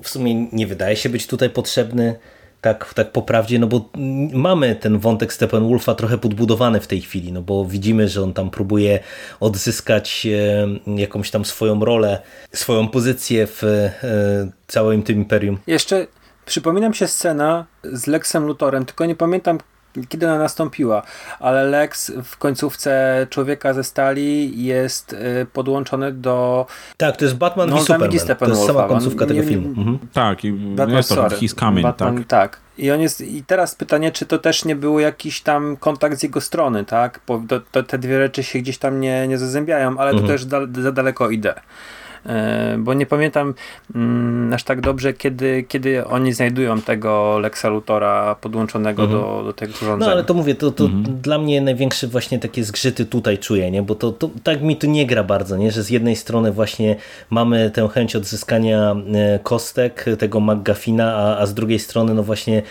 [0.05, 2.17] w sumie nie wydaje się być tutaj potrzebny
[2.61, 3.91] tak, tak po prawdzie, no bo
[4.33, 8.51] mamy ten wątek Steppenwolfa trochę podbudowany w tej chwili, no bo widzimy, że on tam
[8.51, 9.01] próbuje
[9.41, 10.27] odzyskać
[10.87, 12.21] jakąś tam swoją rolę,
[12.53, 13.93] swoją pozycję w e,
[14.67, 15.59] całym tym imperium.
[15.67, 16.07] Jeszcze
[16.47, 19.59] przypominam się scena z Lexem Lutorem, tylko nie pamiętam
[20.09, 21.03] kiedy ona nastąpiła,
[21.41, 26.67] ale Lex w końcówce Człowieka ze Stali jest y, podłączony do...
[26.97, 29.69] Tak, to jest Batman no, v Superman, to jest sama końcówka tego filmu.
[29.69, 29.99] Mhm.
[30.13, 32.27] Tak, i Batman, jest to sorry, He's Coming, Batman, tak.
[32.27, 32.65] tak.
[32.79, 36.23] I on jest, i teraz pytanie, czy to też nie był jakiś tam kontakt z
[36.23, 37.21] jego strony, tak?
[37.27, 40.23] Bo to, to te dwie rzeczy się gdzieś tam nie, nie zazębiają, ale mhm.
[40.23, 41.55] to też da, za daleko idę.
[42.27, 43.55] E, bo nie pamiętam
[43.95, 49.22] mm, aż tak dobrze, kiedy, kiedy oni znajdują tego Lexa Lutora podłączonego mhm.
[49.22, 50.07] do, do tego urządzenia.
[50.07, 51.05] No ale to mówię, to, to mhm.
[51.05, 53.83] dla mnie największe właśnie takie zgrzyty tutaj czuję, nie?
[53.83, 55.72] bo to, to tak mi tu nie gra bardzo, nie?
[55.72, 56.97] że z jednej strony właśnie
[57.31, 62.62] mamy tę chęć odzyskania e, kostek, tego McGuffina, a, a z drugiej strony no właśnie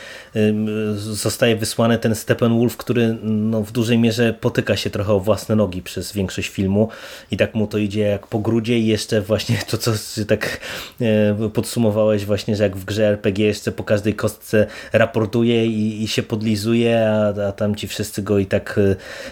[0.95, 5.81] zostaje wysłany ten Steppenwolf, który no w dużej mierze potyka się trochę o własne nogi
[5.81, 6.89] przez większość filmu
[7.31, 9.91] i tak mu to idzie jak po grudzie i jeszcze właśnie to, co
[10.27, 10.59] tak
[11.01, 16.07] e, podsumowałeś właśnie, że jak w grze RPG jeszcze po każdej kostce raportuje i, i
[16.07, 18.79] się podlizuje, a, a tam ci wszyscy go i tak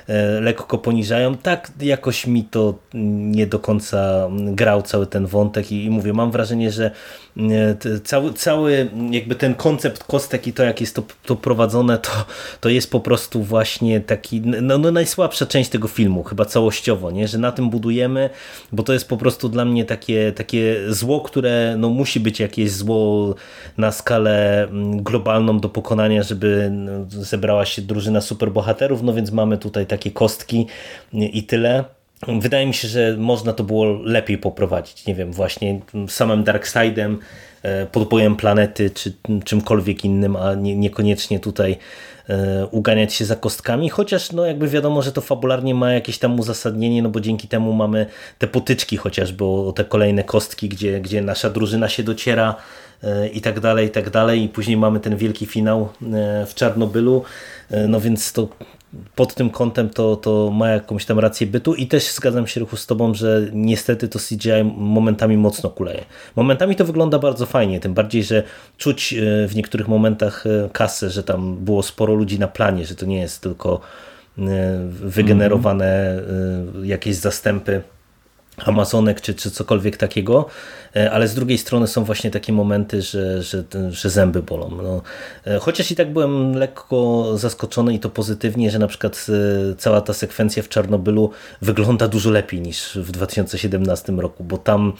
[0.07, 1.37] e, lekko poniżają.
[1.37, 6.31] Tak jakoś mi to nie do końca grał cały ten wątek i, i mówię, mam
[6.31, 7.30] wrażenie, że e,
[8.03, 12.09] cały, cały jakby ten koncept kostek i to jak jest to, to prowadzone, to,
[12.61, 17.27] to jest po prostu właśnie taki no, no najsłabsza część tego filmu, chyba całościowo, nie?
[17.27, 18.29] że na tym budujemy,
[18.71, 22.71] bo to jest po prostu dla mnie takie, takie zło, które no, musi być jakieś
[22.71, 23.35] zło
[23.77, 29.57] na skalę mm, globalną do pokonania, żeby no, zebrała się drużyna superbohaterów, no więc mamy
[29.57, 30.67] tutaj takie kostki
[31.13, 32.00] i tyle.
[32.27, 35.05] Wydaje mi się, że można to było lepiej poprowadzić.
[35.05, 37.19] Nie wiem, właśnie samym Darkseidem,
[37.63, 39.13] e, podbojem planety, czy
[39.43, 41.77] czymkolwiek innym, a nie, niekoniecznie tutaj
[42.29, 46.39] e, uganiać się za kostkami, chociaż no jakby wiadomo, że to fabularnie ma jakieś tam
[46.39, 48.05] uzasadnienie, no bo dzięki temu mamy
[48.37, 52.55] te potyczki chociażby o te kolejne kostki, gdzie, gdzie nasza drużyna się dociera
[53.03, 54.43] e, i tak dalej, i tak dalej.
[54.43, 55.89] I później mamy ten wielki finał
[56.47, 57.23] w Czarnobylu,
[57.87, 58.47] no więc to
[59.15, 62.77] pod tym kątem to, to ma jakąś tam rację bytu i też zgadzam się ruchu
[62.77, 66.05] z tobą, że niestety to CGI momentami mocno kuleje.
[66.35, 68.43] Momentami to wygląda bardzo fajnie, tym bardziej, że
[68.77, 72.95] czuć e, w niektórych momentach e, kasę, że tam było sporo ludzi na planie, że
[72.95, 73.81] to nie jest tylko
[74.37, 74.41] e,
[74.89, 76.21] wygenerowane
[76.83, 77.81] jakieś zastępy
[78.57, 80.45] Amazonek czy, czy cokolwiek takiego,
[80.95, 84.69] e, ale z drugiej strony są właśnie takie momenty, że, że, że zęby bolą.
[84.83, 85.01] No,
[85.45, 90.01] e, chociaż i tak byłem lekko zaskoczony i to pozytywnie, że na przykład e, cała
[90.01, 91.31] ta sekwencja w Czarnobylu
[91.61, 94.93] wygląda dużo lepiej niż w 2017 roku, bo tam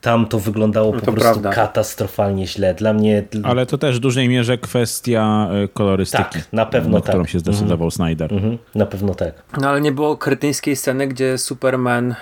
[0.00, 1.62] tam to wyglądało no to po prostu prawda.
[1.62, 2.74] katastrofalnie źle.
[2.74, 3.24] Dla mnie...
[3.42, 6.24] Ale to też w dużej mierze kwestia e, kolorystyki.
[6.32, 7.30] Tak, na pewno na którą tak.
[7.30, 7.90] się zdecydował mm.
[7.90, 8.30] Snyder.
[8.30, 8.58] -hmm.
[8.74, 9.34] Na pewno tak.
[9.60, 12.16] No ale nie było krytyńskiej sceny, gdzie Superman e,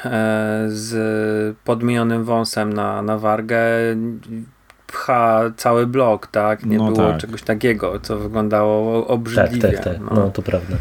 [0.68, 3.60] z podmienionym wąsem na, na wargę
[4.86, 6.66] pcha cały blok, tak?
[6.66, 7.20] Nie no było tak.
[7.20, 9.68] czegoś takiego, co wyglądało obrzydliwie.
[9.68, 10.00] Tak, tak, tak.
[10.00, 10.14] No.
[10.14, 10.76] no to prawda.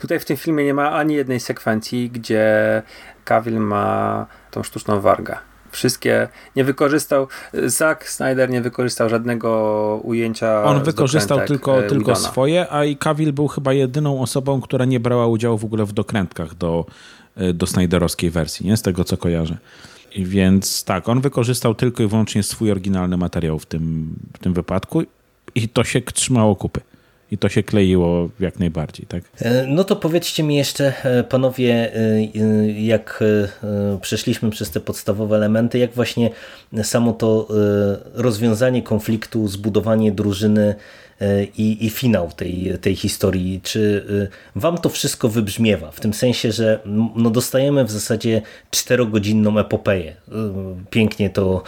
[0.00, 2.82] Tutaj w tym filmie nie ma ani jednej sekwencji, gdzie
[3.24, 5.36] Cavill ma tą sztuczną wargę
[5.76, 7.28] wszystkie, nie wykorzystał,
[7.66, 13.32] Zack Snyder nie wykorzystał żadnego ujęcia On wykorzystał tylko, e, tylko swoje, a i Cavill
[13.32, 16.86] był chyba jedyną osobą, która nie brała udziału w ogóle w dokrętkach do,
[17.36, 18.76] e, do Snyderowskiej wersji, nie?
[18.76, 19.56] z tego co kojarzę.
[20.14, 24.54] I więc tak, on wykorzystał tylko i wyłącznie swój oryginalny materiał w tym, w tym
[24.54, 25.02] wypadku
[25.54, 26.80] i to się trzymało kupy
[27.30, 29.22] i to się kleiło jak najbardziej, tak?
[29.40, 32.26] E, no to powiedzcie mi jeszcze, e, panowie, e,
[32.80, 33.24] jak
[34.00, 36.30] przeszliśmy przez te podstawowe elementy, jak właśnie
[36.82, 37.48] samo to
[38.14, 40.74] rozwiązanie konfliktu, zbudowanie drużyny
[41.58, 43.60] i, i finał tej, tej historii.
[43.62, 45.90] Czy y, wam to wszystko wybrzmiewa?
[45.90, 46.80] W tym sensie, że
[47.16, 50.10] no dostajemy w zasadzie czterogodzinną epopeję.
[50.10, 50.32] Y,
[50.90, 51.62] pięknie to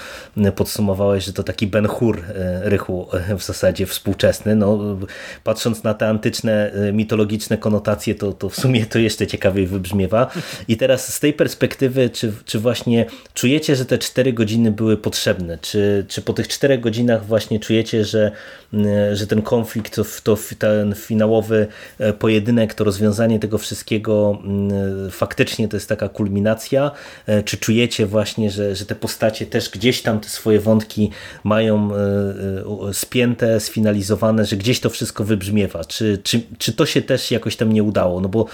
[0.57, 2.23] podsumowałeś, że to taki Ben Hur y,
[2.63, 3.07] Rychu
[3.39, 4.57] w zasadzie współczesny.
[4.57, 4.79] No,
[5.45, 10.31] patrząc na te antyczne, mitologiczne konotacje, to, to w sumie to jeszcze ciekawiej wybrzmiewa.
[10.69, 15.59] I teraz z tej perspektywy, czy, czy właśnie czujecie, że te cztery godziny były potrzebne?
[15.59, 18.33] Czy, czy po tych czterech godzinach właśnie czujecie, że,
[19.13, 21.67] że ten ten konflikt, to, ten finałowy
[21.99, 26.91] e, pojedynek, to rozwiązanie tego wszystkiego mm, faktycznie to jest taka kulminacja?
[27.27, 31.11] E, czy czujecie właśnie, że, że te postacie też gdzieś tam te swoje wątki
[31.45, 35.85] mają e, spięte, sfinalizowane, że gdzieś to wszystko wybrzmiewa?
[35.85, 38.21] Czy, czy, czy to się też jakoś tam nie udało?
[38.21, 38.47] No bo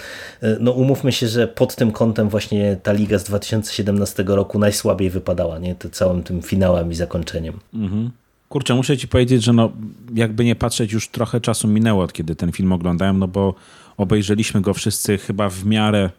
[0.60, 5.58] no umówmy się, że pod tym kątem właśnie ta liga z 2017 roku najsłabiej wypadała,
[5.58, 5.74] nie?
[5.74, 7.60] To całym tym finałem i zakończeniem.
[7.74, 8.23] Mhm.
[8.54, 9.72] Kurczę, muszę ci powiedzieć, że no,
[10.14, 13.54] jakby nie patrzeć, już trochę czasu minęło od kiedy ten film oglądałem, no bo
[13.96, 16.10] obejrzeliśmy go wszyscy chyba w miarę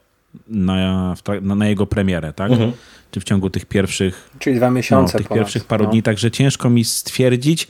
[0.48, 2.52] na, na, na jego premierę, tak?
[2.52, 2.72] Mhm.
[3.12, 4.30] Czy w ciągu tych pierwszych...
[4.40, 5.92] Czyli dwa miesiące no, tych ponad, pierwszych paru no.
[5.92, 7.68] dni, także ciężko mi stwierdzić.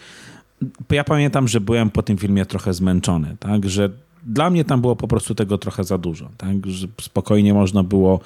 [0.91, 3.69] Ja pamiętam, że byłem po tym filmie trochę zmęczony, tak?
[3.69, 3.89] Że
[4.25, 6.29] dla mnie tam było po prostu tego trochę za dużo.
[6.37, 6.65] Tak?
[6.65, 8.19] Że spokojnie można było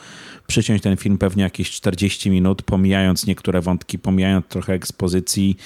[0.47, 5.57] przyciąć ten film pewnie jakieś 40 minut, pomijając niektóre wątki, pomijając trochę ekspozycji,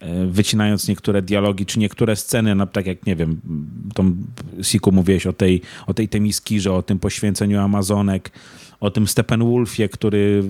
[0.00, 3.40] e, wycinając niektóre dialogi, czy niektóre sceny, no tak jak, nie wiem,
[3.94, 4.16] tą
[4.62, 8.30] Siku mówiłeś o tej, o tej Temiskirze, o tym poświęceniu Amazonek,
[8.84, 10.44] o tym Steppenwolfie, który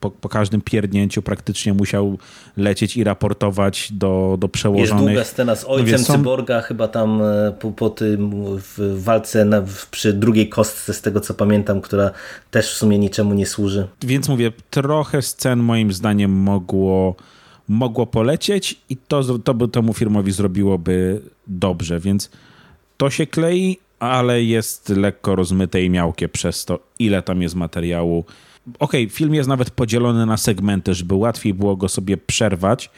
[0.00, 2.18] po, po, każdym pierdnięciu praktycznie musiał
[2.56, 4.90] lecieć i raportować do, do przełożonych.
[4.90, 6.12] Jest długa scena z ojcem no, są...
[6.12, 11.20] cyborga, chyba tam e, po, po tym w walce na, przy drugiej kostce, z tego
[11.20, 12.10] co pamiętam, która
[12.50, 13.88] też w sumie niczemu nie służy.
[14.02, 17.14] Więc mówię, trochę scen moim zdaniem mogło
[17.68, 22.30] mogło polecieć i to, to by temu filmowi zrobiłoby dobrze, więc
[22.96, 28.24] to się klei, ale jest lekko rozmyte i miałkie przez to, ile tam jest materiału.
[28.78, 32.90] Okej, okay, film jest nawet podzielony na segmenty, żeby łatwiej było go sobie przerwać,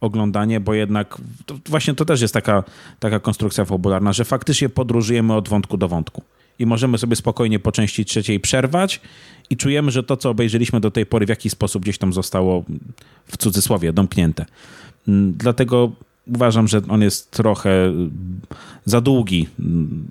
[0.00, 2.64] oglądanie, bo jednak to, właśnie to też jest taka,
[2.98, 6.22] taka konstrukcja fabularna, że faktycznie podróżujemy od wątku do wątku
[6.58, 9.00] i możemy sobie spokojnie po części trzeciej przerwać
[9.50, 12.64] i czujemy, że to, co obejrzeliśmy do tej pory, w jakiś sposób gdzieś tam zostało
[13.26, 14.46] w cudzysłowie domknięte.
[15.08, 15.92] Mm, dlatego
[16.34, 17.70] uważam, że on jest trochę
[18.84, 19.48] za długi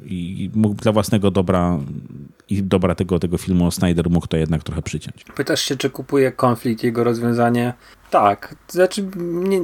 [0.05, 1.79] i mógł dla własnego dobra
[2.49, 5.25] i dobra tego, tego filmu Snyder mógł to jednak trochę przyciąć.
[5.35, 7.73] Pytasz się, czy kupuje konflikt, jego rozwiązanie?
[8.09, 8.55] Tak.
[8.67, 9.61] Znaczy, nie,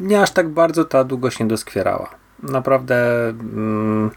[0.00, 2.10] nie aż tak bardzo ta długość nie doskwierała.
[2.42, 4.10] Naprawdę mm,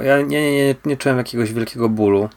[0.00, 2.28] ja nie, nie, nie czułem jakiegoś wielkiego bólu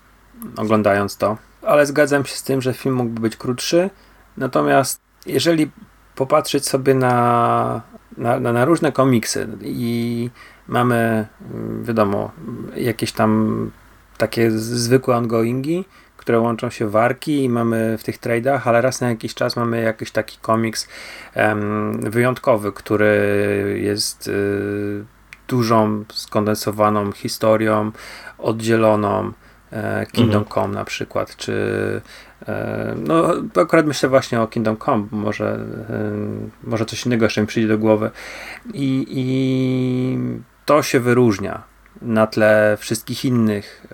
[0.58, 3.90] oglądając to, ale zgadzam się z tym, że film mógłby być krótszy.
[4.38, 5.72] Natomiast jeżeli
[6.16, 7.82] popatrzeć sobie na,
[8.18, 10.30] na, na, różne komiksy i
[10.68, 12.32] mamy, mm, wiadomo,
[12.76, 13.72] jakieś tam
[14.18, 15.86] takie zwykłe ongoingi,
[16.18, 19.56] które łączą się w arki i mamy w tych trade'ach, ale raz na jakiś czas
[19.56, 20.88] mamy jakiś taki komiks
[21.36, 25.06] um, wyjątkowy, który jest y,
[25.48, 27.92] dużą, skondensowaną historią,
[28.38, 29.32] oddzieloną,
[29.72, 30.54] e, Kingdom mhm.
[30.54, 31.54] Come na przykład, czy
[32.98, 36.12] no akurat myślę właśnie o Kingdom Come, może, e,
[36.64, 38.12] może coś innego jeszcze mi przyjdzie do głowy
[38.74, 40.18] i, i
[40.66, 41.64] to się wyróżnia
[42.02, 43.88] na tle wszystkich innych.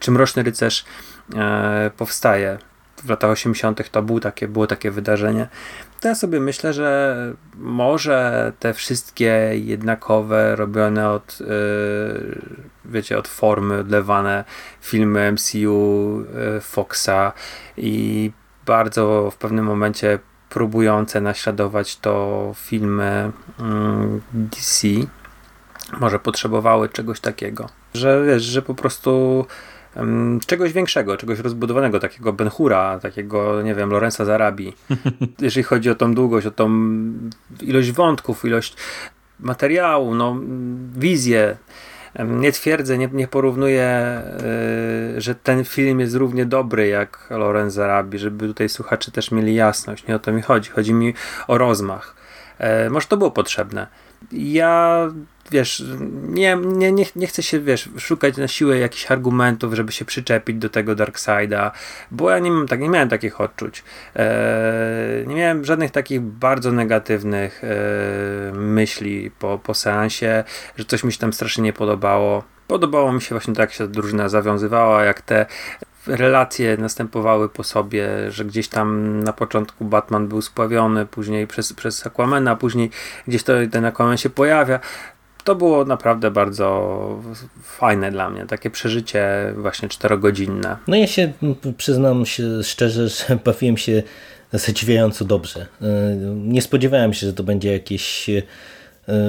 [0.00, 0.84] Czy Mroczny Rycerz
[1.96, 2.58] powstaje
[3.04, 3.90] w latach 80.
[3.90, 5.48] to był takie, było takie wydarzenie
[6.02, 7.16] to ja sobie myślę, że
[7.54, 12.38] może te wszystkie jednakowe, robione od, yy,
[12.84, 14.44] wiecie, od formy, odlewane
[14.80, 16.24] filmy MCU,
[16.54, 17.32] yy, Foxa
[17.76, 18.30] i
[18.66, 24.88] bardzo w pewnym momencie próbujące naśladować to filmy yy, DC,
[26.00, 29.46] może potrzebowały czegoś takiego, że wiesz, że po prostu
[30.46, 34.72] czegoś większego, czegoś rozbudowanego, takiego Benhura, takiego, nie wiem, Lorenza Zarabi.
[35.40, 36.70] Jeżeli chodzi o tą długość, o tą
[37.60, 38.76] ilość wątków, ilość
[39.40, 40.36] materiału, no,
[40.96, 41.56] wizję.
[42.28, 44.22] Nie twierdzę, nie, nie porównuję,
[45.14, 49.54] yy, że ten film jest równie dobry jak Lorenz Zarabi, żeby tutaj słuchacze też mieli
[49.54, 50.06] jasność.
[50.06, 50.70] Nie o to mi chodzi.
[50.70, 51.14] Chodzi mi
[51.48, 52.14] o rozmach.
[52.60, 53.86] Yy, może to było potrzebne.
[54.32, 55.08] Ja
[55.52, 55.84] wiesz,
[56.28, 60.56] nie, nie, nie, nie chcę się, wiesz, szukać na siłę jakichś argumentów, żeby się przyczepić
[60.56, 61.72] do tego Darkseida,
[62.10, 63.84] bo ja nie, mam, tak, nie miałem takich odczuć.
[64.16, 70.44] E, nie miałem żadnych takich bardzo negatywnych e, myśli po, po seansie,
[70.76, 72.44] że coś mi się tam strasznie nie podobało.
[72.66, 75.46] Podobało mi się właśnie tak, jak się drużyna zawiązywała, jak te
[76.06, 82.06] relacje następowały po sobie, że gdzieś tam na początku Batman był spławiony, później przez, przez
[82.06, 82.90] Aquamana, później
[83.28, 84.80] gdzieś to ten Aquaman się pojawia
[85.44, 87.20] to było naprawdę bardzo
[87.62, 90.76] fajne dla mnie, takie przeżycie właśnie czterogodzinne.
[90.88, 91.32] No ja się
[91.76, 94.02] przyznam się szczerze, że bawiłem się
[94.52, 95.66] zadziwiająco dobrze.
[95.82, 95.86] E,
[96.36, 98.42] nie spodziewałem się, że to będzie jakieś e,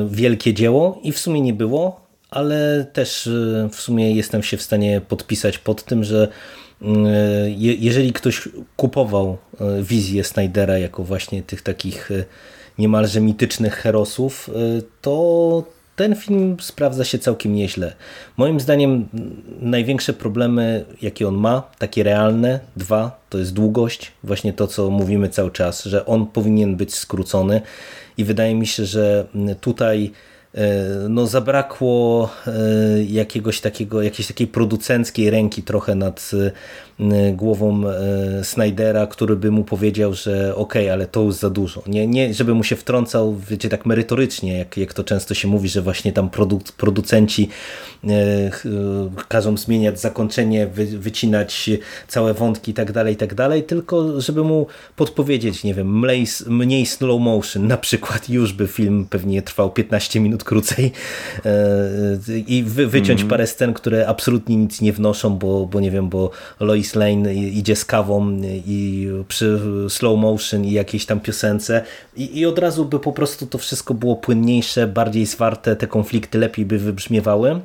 [0.09, 4.61] wielkie dzieło i w sumie nie było, ale też e, w sumie jestem się w
[4.61, 6.27] stanie podpisać pod tym, że
[7.57, 9.37] jeżeli ktoś kupował
[9.81, 12.09] wizję Snydera jako właśnie tych takich
[12.77, 14.49] niemalże mitycznych herosów,
[15.01, 15.63] to
[15.95, 17.93] ten film sprawdza się całkiem nieźle.
[18.37, 19.07] Moim zdaniem
[19.59, 25.29] największe problemy, jakie on ma, takie realne, dwa, to jest długość, właśnie to, co mówimy
[25.29, 27.61] cały czas, że on powinien być skrócony
[28.17, 29.25] i wydaje mi się, że
[29.61, 30.11] tutaj
[30.55, 32.51] E, no zabrakło e,
[33.03, 36.51] jakiegoś takiego, jakiejś takiej producenckiej ręki trochę nad e,
[37.33, 37.83] głową
[38.43, 41.83] Snydera, który by mu powiedział, że okej, okay, ale to już za dużo.
[41.87, 45.69] Nie, nie żeby mu się wtrącał, wiecie, tak merytorycznie, jak, jak to często się mówi,
[45.69, 47.49] że właśnie tam produk producenci
[49.27, 51.69] każą zmieniać zakończenie, wy, wycinać
[52.07, 56.25] całe wątki i tak dalej, i tak dalej, tylko żeby mu podpowiedzieć, nie wiem, mniej,
[56.47, 60.91] mniej slow motion na przykład, już by film pewnie trwał 15 minut krócej
[62.47, 63.29] i wy, wyciąć mm.
[63.29, 67.75] parę scen, które absolutnie nic nie wnoszą, bo, bo nie wiem, bo Lois Lane idzie
[67.75, 69.59] z kawą i przy
[69.89, 71.83] slow motion i jakiejś tam piosence
[72.15, 76.37] i, i od razu by po prostu to wszystko było płynniejsze, bardziej zwarte, te konflikty
[76.37, 77.61] lepiej by wybrzmiewały.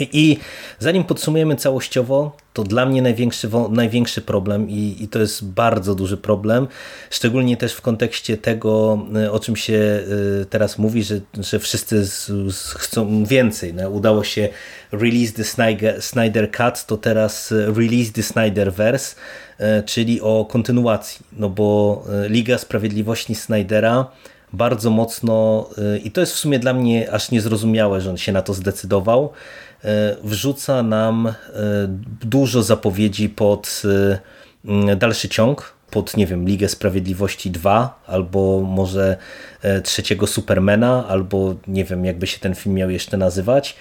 [0.00, 0.38] I
[0.78, 6.16] zanim podsumujemy całościowo, to dla mnie największy, największy problem i, i to jest bardzo duży
[6.16, 6.68] problem,
[7.10, 8.98] szczególnie też w kontekście tego,
[9.30, 9.74] o czym się
[10.42, 13.74] y, teraz mówi, że, że wszyscy z, z chcą więcej.
[13.74, 14.48] No, udało się
[14.92, 19.16] release the Snyder, Snyder Cut, to teraz release the Snyderverse,
[19.60, 24.06] y, czyli o kontynuacji, no bo Liga Sprawiedliwości Snydera
[24.52, 25.68] bardzo mocno,
[26.04, 29.32] i to jest w sumie dla mnie aż niezrozumiałe, że on się na to zdecydował,
[29.32, 29.61] E,
[30.24, 31.32] wrzuca nam e,
[32.24, 33.82] dużo zapowiedzi pod
[34.88, 39.16] e, dalszy ciąg, pod, nie wiem, Ligę Sprawiedliwości 2, albo może
[39.84, 43.76] trzeciego Supermana, albo nie wiem, jakby się ten film miał jeszcze nazywać.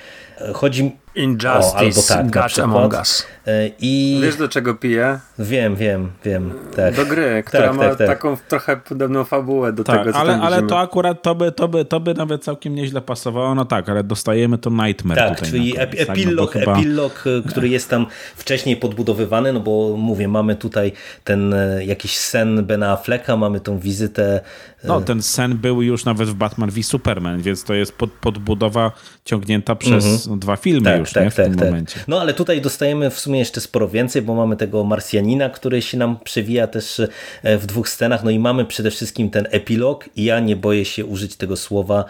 [0.53, 3.25] Chodzi Injustice, o, albo tak, Among Us.
[3.47, 4.19] E, I...
[4.23, 5.19] Wiesz do czego piję?
[5.39, 6.53] Wiem, wiem, wiem.
[6.75, 6.95] Tak.
[6.95, 8.07] Do gry, która tak, ma tak, tak.
[8.07, 11.51] taką trochę podobną fabułę do tak, tego, co ale, tam ale to akurat to by,
[11.51, 13.55] to, by, to by nawet całkiem nieźle pasowało.
[13.55, 15.51] No tak, ale dostajemy to Nightmare tak, tutaj.
[15.51, 16.77] Czyli koniec, tak, epilog, no chyba...
[16.77, 18.05] epilog, e, który jest tam
[18.35, 20.91] wcześniej podbudowywany, no bo mówię, mamy tutaj
[21.23, 24.41] ten e, jakiś sen Bena Afflecka, mamy tą wizytę.
[24.83, 28.91] No, ten sen był już nawet w Batman v Superman, więc to jest pod, podbudowa
[29.25, 30.39] ciągnięta przez mhm.
[30.39, 31.65] dwa filmy tak, już tak, nie, w tak, tym tak.
[31.65, 31.99] momencie.
[32.07, 35.97] No ale tutaj dostajemy w sumie jeszcze sporo więcej, bo mamy tego Marsjanina, który się
[35.97, 37.01] nam przewija też
[37.43, 40.85] e, w dwóch scenach, no i mamy przede wszystkim ten epilog i ja nie boję
[40.85, 42.05] się użyć tego słowa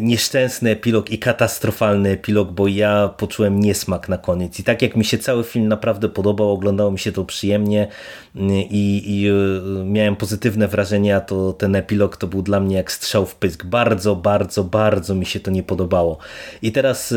[0.00, 4.60] nieszczęsny epilog i katastrofalny epilog, bo ja poczułem niesmak na koniec.
[4.60, 7.88] I tak jak mi się cały film naprawdę podobał, oglądało mi się to przyjemnie
[8.36, 8.40] y,
[8.70, 13.26] i, i y, miałem pozytywne wrażenia, to ten epilog to był dla mnie jak strzał
[13.26, 13.64] w pysk.
[13.64, 16.18] Bardzo, bardzo, bardzo mi się to nie podobało.
[16.62, 17.14] I teraz,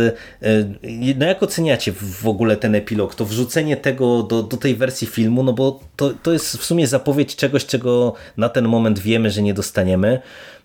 [1.18, 3.16] no jak oceniacie w ogóle ten epilog?
[3.16, 6.88] To wrzucenie tego do, do tej wersji filmu, no bo to, to jest w sumie
[6.88, 10.22] zapowiedź czegoś, czego na ten moment wiemy, że nie dostaniemy.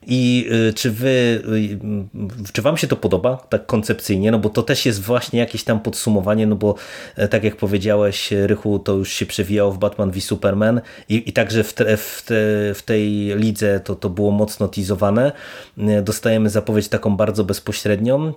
[0.07, 4.63] I y, czy wy, y, czy wam się to podoba tak koncepcyjnie, no bo to
[4.63, 6.75] też jest właśnie jakieś tam podsumowanie, no bo
[7.17, 11.33] e, tak jak powiedziałeś Rychu, to już się przewijało w Batman v Superman i, i
[11.33, 12.35] także w, te, w, te,
[12.75, 15.33] w tej lidze to, to było mocno teasowane.
[15.79, 18.33] E, dostajemy zapowiedź taką bardzo bezpośrednią,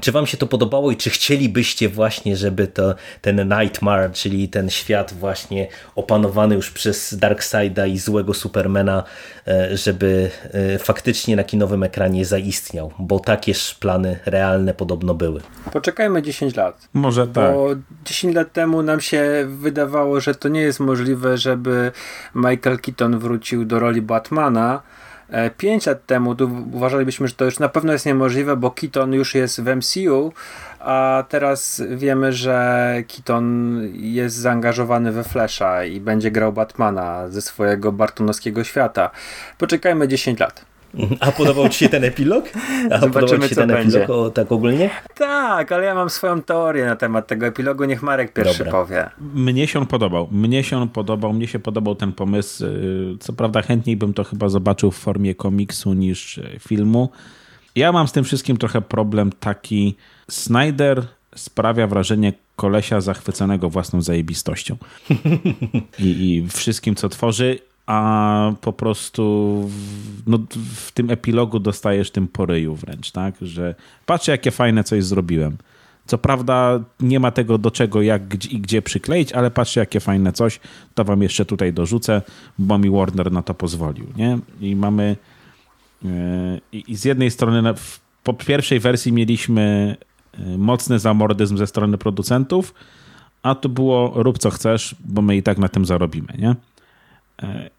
[0.00, 4.70] czy wam się to podobało i czy chcielibyście właśnie, żeby to, ten Nightmare, czyli ten
[4.70, 9.04] świat właśnie opanowany już przez Darkseida i złego Supermana,
[9.48, 12.92] e, żeby e, faktycznie na kinowym ekranie zaistniał?
[12.98, 15.40] Bo takież plany realne podobno były.
[15.72, 16.88] Poczekajmy 10 lat.
[16.92, 17.52] Może tak.
[17.52, 17.68] Bo
[18.04, 21.92] 10 lat temu nam się wydawało, że to nie jest możliwe, żeby
[22.34, 24.82] Michael Keaton wrócił do roli Batmana,
[25.56, 29.12] 5 e, lat temu tu uważalibyśmy, że to już na pewno jest niemożliwe, bo Keaton
[29.12, 30.32] już jest w MCU,
[30.80, 37.92] a teraz wiemy, że Keaton jest zaangażowany we Flasha i będzie grał Batmana ze swojego
[37.92, 39.10] bartonowskiego świata.
[39.58, 40.75] Poczekajmy 10 lat.
[41.20, 42.44] A podobał Ci się ten epilog?
[42.90, 44.02] A Zobaczymy, podobał Ci się ten będzie.
[44.02, 44.90] epilog o, tak ogólnie?
[45.14, 47.84] Tak, ale ja mam swoją teorię na temat tego epilogu.
[47.84, 48.72] Niech Marek pierwszy Dobra.
[48.72, 49.10] powie.
[49.34, 50.28] Mnie się on podobał.
[50.30, 51.32] Mnie się on podobał.
[51.32, 52.64] Mnie się podobał ten pomysł.
[52.64, 57.10] Y, co prawda chętniej bym to chyba zobaczył w formie komiksu niż y, filmu.
[57.76, 59.96] Ja mam z tym wszystkim trochę problem taki.
[60.30, 61.02] Snyder
[61.36, 64.76] sprawia wrażenie kolesia zachwyconego własną zajebistością.
[65.98, 66.04] I,
[66.44, 70.38] I wszystkim, co tworzy a po prostu w, no,
[70.74, 73.34] w tym epilogu dostajesz tym poryju wręcz, tak?
[73.42, 73.74] Że
[74.06, 75.56] patrzcie, jakie fajne coś zrobiłem.
[76.06, 80.32] Co prawda nie ma tego do czego, jak i gdzie przykleić, ale patrzcie, jakie fajne
[80.32, 80.60] coś,
[80.94, 82.22] to wam jeszcze tutaj dorzucę,
[82.58, 84.38] bo mi Warner na to pozwolił, nie?
[84.60, 85.16] I mamy
[86.02, 86.10] yy,
[86.72, 89.96] i z jednej strony w, po pierwszej wersji mieliśmy
[90.38, 92.74] yy, mocny zamordyzm ze strony producentów,
[93.42, 96.54] a to było rób co chcesz, bo my i tak na tym zarobimy, nie?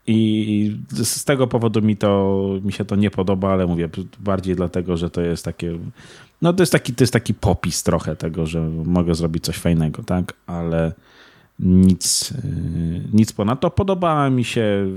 [0.08, 3.89] I z tego powodu mi to mi się to nie podoba, ale mówię
[4.20, 5.80] bardziej dlatego, że to jest takie.
[6.41, 10.03] No to jest taki, to jest taki popis trochę tego, że mogę zrobić coś fajnego,
[10.03, 10.34] tak?
[10.47, 10.93] Ale
[11.60, 12.34] nic,
[13.14, 13.70] nic ponadto.
[13.70, 14.88] Podobała mi się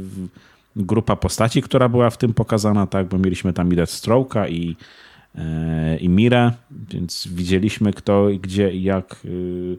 [0.76, 3.08] grupa postaci, która była w tym pokazana, tak?
[3.08, 4.76] Bo mieliśmy tam i Deathstroke'a i,
[5.34, 9.78] e, i Mirę, więc widzieliśmy kto, gdzie i jak y,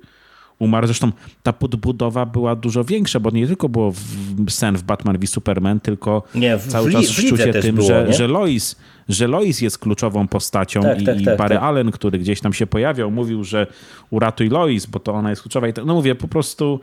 [0.61, 0.87] umarł.
[0.87, 1.11] Zresztą
[1.43, 5.79] ta podbudowa była dużo większa, bo nie tylko było w, sen w Batman v Superman,
[5.79, 8.75] tylko nie, w, cały czas szczucie tym, było, że, że, Lois,
[9.09, 11.63] że Lois jest kluczową postacią tak, i, tak, tak, Barry tak.
[11.63, 13.67] Allen, który gdzieś tam się pojawiał, mówił, że
[14.09, 15.67] uratuj Lois, bo to ona jest kluczowa.
[15.67, 16.79] I to, no mówię, po prostu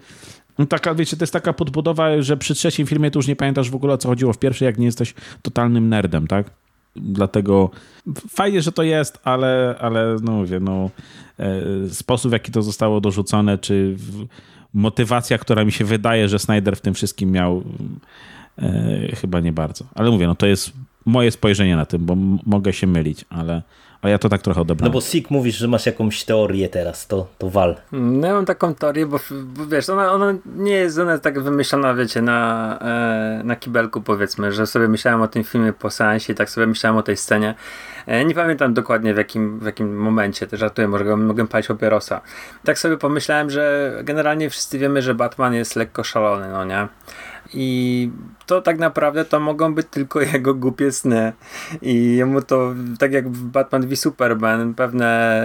[0.59, 3.71] no taka, wiecie, to jest taka podbudowa, że przy trzecim filmie to już nie pamiętasz
[3.71, 6.51] w ogóle o co chodziło w pierwszej, jak nie jesteś totalnym nerdem, tak?
[6.97, 7.71] Dlatego
[8.31, 10.91] fajnie, że to jest, ale, ale no mówię, no,
[11.91, 13.97] sposób, w jaki to zostało dorzucone, czy
[14.75, 17.63] motywacja, która mi się wydaje, że Snyder w tym wszystkim miał,
[18.59, 19.85] e, chyba nie bardzo.
[19.95, 20.73] Ale mówię, no to jest
[21.07, 22.17] moje spojrzenie na tym, bo
[22.47, 23.63] mogę się mylić, ale,
[24.03, 24.93] ale ja to tak trochę odebrałem.
[24.93, 27.77] No bo Sik mówisz, że masz jakąś teorię teraz, to, to wal.
[27.93, 29.21] No ja mam taką teorię, bo,
[29.57, 32.79] bo wiesz, ona, ona nie jest ona tak wymyślona, wiecie, na,
[33.41, 36.67] e, na kibelku powiedzmy, że sobie myślałem o tym filmie po seansie i tak sobie
[36.67, 37.55] myślałem o tej scenie.
[38.09, 42.21] E, nie pamiętam dokładnie w jakim, w jakim momencie, też żartuję, może mogę palić papierosa.
[42.65, 46.89] Tak sobie pomyślałem, że generalnie wszyscy wiemy, że Batman jest lekko szalony, no nie?
[47.55, 48.11] I
[48.47, 51.33] to tak naprawdę to mogą być tylko jego głupie sny.
[51.83, 55.43] I jemu to, tak jak w Batman v Superman, pewne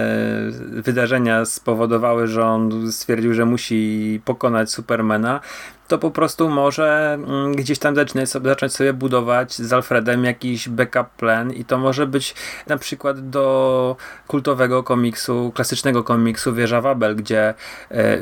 [0.70, 5.40] wydarzenia spowodowały, że on stwierdził, że musi pokonać Supermana
[5.88, 10.68] to po prostu może mm, gdzieś tam zacząć sobie, zacząć sobie budować z Alfredem jakiś
[10.68, 12.34] backup plan i to może być
[12.66, 17.54] na przykład do kultowego komiksu, klasycznego komiksu Wieża Babel, gdzie
[17.90, 18.18] e,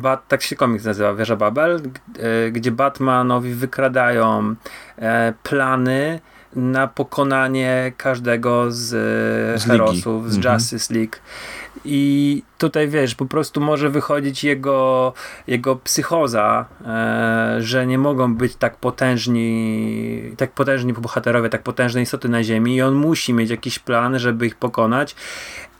[0.00, 1.80] bat, tak się komiks nazywa, Wieża Babel,
[2.18, 4.54] e, gdzie Batmanowi wykradają
[4.98, 6.20] e, plany
[6.56, 8.88] na pokonanie każdego z,
[9.60, 10.54] z herosów, z mhm.
[10.54, 11.16] Justice League.
[11.84, 15.12] I tutaj wiesz, po prostu może wychodzić jego,
[15.46, 22.28] jego psychoza, e, że nie mogą być tak potężni, tak potężni bohaterowie, tak potężne istoty
[22.28, 25.16] na Ziemi i on musi mieć jakiś plan, żeby ich pokonać.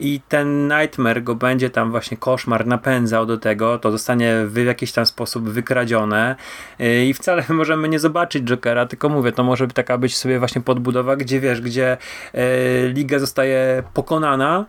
[0.00, 4.92] I ten Nightmare go będzie tam właśnie koszmar napędzał do tego, to zostanie w jakiś
[4.92, 6.36] tam sposób wykradzione
[6.78, 10.60] e, i wcale możemy nie zobaczyć Jokera, tylko mówię, to może taka być sobie właśnie
[10.60, 11.96] podbudowa, gdzie wiesz, gdzie
[12.34, 14.64] e, Liga zostaje pokonana,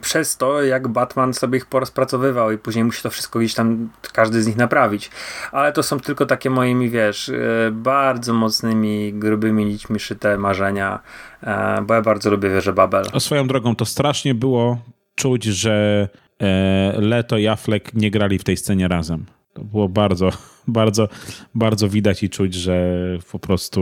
[0.00, 4.42] przez to, jak Batman sobie ich porozpracowywał i później musi to wszystko gdzieś tam każdy
[4.42, 5.10] z nich naprawić.
[5.52, 11.00] Ale to są tylko takie moimi, wiesz, e, bardzo mocnymi, grubymi nićmi szyte marzenia,
[11.42, 13.04] e, bo ja bardzo lubię wieżę Babel.
[13.12, 14.78] A swoją drogą to strasznie było
[15.14, 16.08] czuć, że
[16.40, 19.37] e, Leto i Affleck nie grali w tej scenie razem.
[19.58, 20.30] To było bardzo,
[20.68, 21.08] bardzo,
[21.54, 22.94] bardzo widać i czuć, że
[23.32, 23.80] po prostu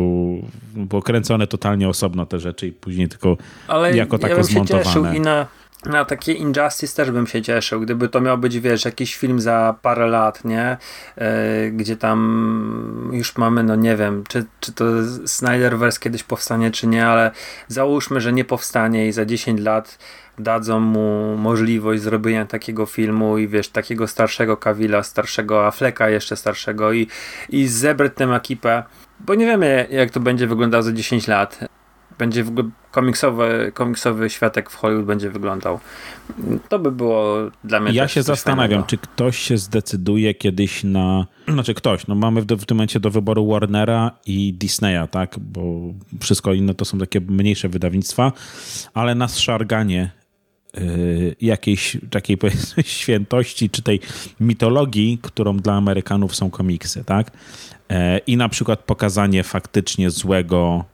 [0.74, 3.36] było kręcone totalnie osobno te rzeczy i później tylko
[3.68, 4.84] Ale jako tako ja bym zmontowane.
[4.84, 5.46] Się cieszył i na,
[5.86, 9.74] na takie Injustice też bym się cieszył, gdyby to miał być, wiesz, jakiś film za
[9.82, 10.76] parę lat, nie?
[11.16, 11.24] Yy,
[11.70, 14.84] gdzie tam już mamy, no nie wiem, czy, czy to
[15.26, 17.30] Snyderverse kiedyś powstanie, czy nie, ale
[17.68, 19.98] załóżmy, że nie powstanie i za 10 lat
[20.38, 26.92] dadzą mu możliwość zrobienia takiego filmu i wiesz, takiego starszego Kawila, starszego Affleka jeszcze starszego
[26.92, 27.08] i,
[27.48, 28.82] i zebrać tę ekipę,
[29.20, 31.58] bo nie wiemy jak to będzie wyglądało za 10 lat.
[32.18, 35.80] Będzie w ogóle komiksowy, komiksowy światek w Hollywood będzie wyglądał.
[36.68, 38.86] To by było dla mnie Ja się zastanawiam, fajnego.
[38.86, 41.26] czy ktoś się zdecyduje kiedyś na...
[41.48, 45.38] Znaczy ktoś, no mamy w, w tym momencie do wyboru Warnera i Disneya, tak?
[45.38, 45.62] Bo
[46.20, 48.32] wszystko inne to są takie mniejsze wydawnictwa,
[48.94, 50.10] ale na szarganie
[50.80, 54.00] Y, jakiejś takiej powiedzmy świętości czy tej
[54.40, 57.30] mitologii, którą dla Amerykanów są komiksy, tak?
[57.90, 60.84] E, I na przykład pokazanie faktycznie złego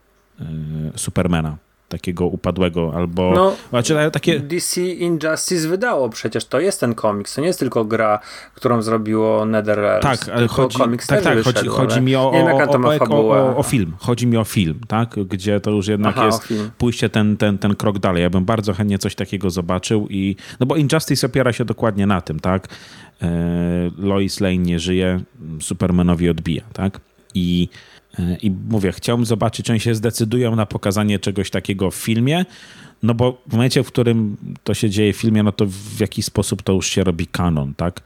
[0.96, 1.56] Supermana
[1.92, 4.40] takiego upadłego, albo no, znaczy, takie...
[4.40, 8.18] DC Injustice wydało przecież, to jest ten komiks, to nie jest tylko gra,
[8.54, 10.02] którą zrobiło NetherRealms.
[10.02, 13.62] Tak, ale chodzi, komiks tak, tak, wyszedł, chodzi, chodzi mi o, wiem, o, o, o,
[13.62, 17.58] film, chodzi mi o film, tak, gdzie to już jednak Aha, jest pójście ten, ten,
[17.58, 18.22] ten krok dalej.
[18.22, 22.20] Ja bym bardzo chętnie coś takiego zobaczył i, no bo Injustice opiera się dokładnie na
[22.20, 22.68] tym, tak,
[23.22, 23.28] e,
[23.98, 25.20] Lois Lane nie żyje,
[25.60, 27.00] Supermanowi odbija, tak,
[27.34, 27.68] i
[28.42, 32.44] i mówię, chciałbym zobaczyć, czy oni się zdecydują na pokazanie czegoś takiego w filmie,
[33.02, 36.24] no bo w momencie, w którym to się dzieje w filmie, no to w jakiś
[36.24, 38.00] sposób to już się robi kanon, tak?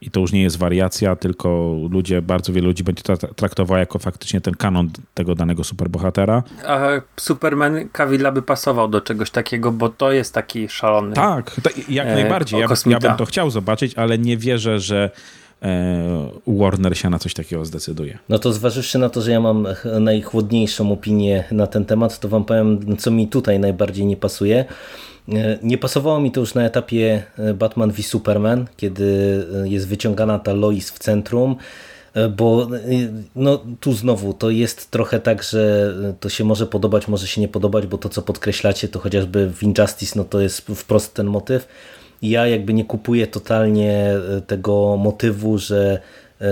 [0.00, 3.98] I to już nie jest wariacja, tylko ludzie, bardzo wielu ludzi będzie to traktowało jako
[3.98, 6.42] faktycznie ten kanon tego danego superbohatera.
[6.66, 11.14] A Superman Cavilla by pasował do czegoś takiego, bo to jest taki szalony.
[11.14, 12.60] Tak, jak e, najbardziej.
[12.60, 15.10] Ja, ja bym to chciał zobaczyć, ale nie wierzę, że
[16.46, 18.18] Warner się na coś takiego zdecyduje.
[18.28, 19.66] No to zważywszy na to, że ja mam
[20.00, 24.64] najchłodniejszą opinię na ten temat, to wam powiem, co mi tutaj najbardziej nie pasuje.
[25.28, 30.38] E, nie pasowało mi to już na etapie e, Batman v Superman, kiedy jest wyciągana
[30.38, 31.56] ta Lois w centrum,
[32.36, 32.68] bo
[33.36, 37.48] no, tu znowu to jest trochę tak, że to się może podobać, może się nie
[37.48, 41.68] podobać, bo to co podkreślacie to chociażby w Injustice no to jest wprost ten motyw,
[42.22, 46.00] ja jakby nie kupuję totalnie e, tego motywu, że
[46.40, 46.44] e,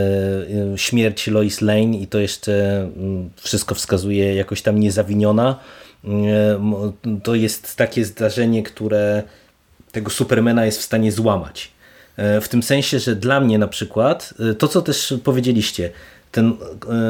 [0.79, 5.59] śmierć Lois Lane i to jeszcze mm, wszystko wskazuje jakoś tam niezawiniona.
[6.05, 6.11] E,
[7.23, 9.23] to jest takie zdarzenie, które
[9.93, 11.71] tego Supermana jest w stanie złamać.
[12.41, 15.91] W tym sensie, że dla mnie na przykład, to co też powiedzieliście,
[16.33, 16.57] ten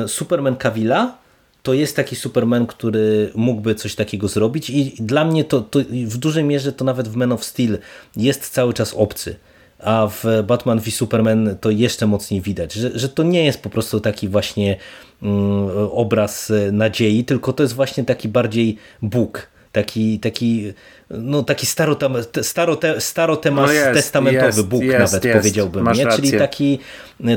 [0.07, 1.19] Superman Cavilla
[1.63, 6.17] to jest taki Superman, który mógłby coś takiego zrobić i dla mnie to, to w
[6.17, 7.79] dużej mierze to nawet w Man of Steel
[8.17, 9.37] jest cały czas obcy.
[9.79, 13.71] a w Batman v Superman to jeszcze mocniej widać, że, że to nie jest po
[13.71, 14.77] prostu taki właśnie
[15.23, 20.73] mm, obraz nadziei, tylko to jest właśnie taki bardziej Bóg, taki, taki,
[21.11, 24.17] no, taki starotem, starote, starotemas no jest,
[24.63, 26.07] Bóg jest, nawet jest, powiedziałbym, nie?
[26.07, 26.79] czyli taki,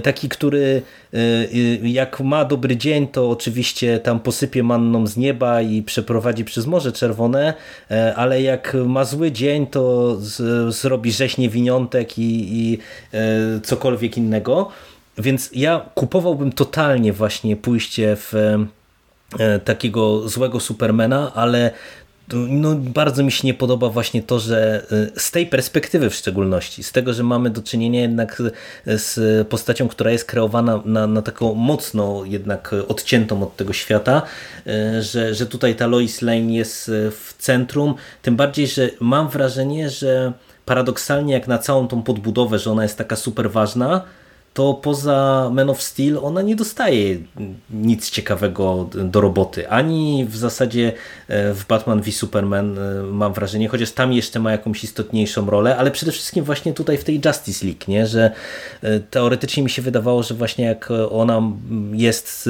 [0.03, 0.81] taki, który
[1.13, 1.17] y,
[1.83, 6.65] y, jak ma dobry dzień, to oczywiście tam posypie manną z nieba i przeprowadzi przez
[6.65, 7.53] Morze Czerwone,
[7.91, 12.77] e, ale jak ma zły dzień, to z, zrobi rzeź niewiniątek i, i
[13.13, 13.19] e,
[13.63, 14.71] cokolwiek innego.
[15.17, 18.33] Więc ja kupowałbym totalnie właśnie pójście w
[19.39, 21.71] e, takiego złego Supermana, ale
[22.33, 26.83] no, bardzo mi się nie podoba właśnie to, że y, z tej perspektywy w szczególności,
[26.83, 28.41] z tego, że mamy do czynienia jednak
[28.85, 34.21] z postacią, która jest kreowana na, na taką mocno jednak odciętą od tego świata,
[34.67, 39.29] y, że, że tutaj ta Lois Lane jest y, w centrum, tym bardziej, że mam
[39.29, 40.33] wrażenie, że
[40.65, 44.01] paradoksalnie jak na całą tą podbudowę, że ona jest taka super ważna,
[44.53, 47.17] to poza Man of Steel ona nie dostaje
[47.69, 49.69] nic ciekawego do roboty.
[49.69, 50.93] Ani w zasadzie
[51.27, 55.77] e, w Batman v Superman e, mam wrażenie, chociaż tam jeszcze ma jakąś istotniejszą rolę,
[55.77, 58.07] ale przede wszystkim właśnie tutaj w tej Justice League, nie?
[58.07, 58.31] że
[58.81, 61.41] e, teoretycznie mi się wydawało, że właśnie jak ona
[61.91, 62.49] jest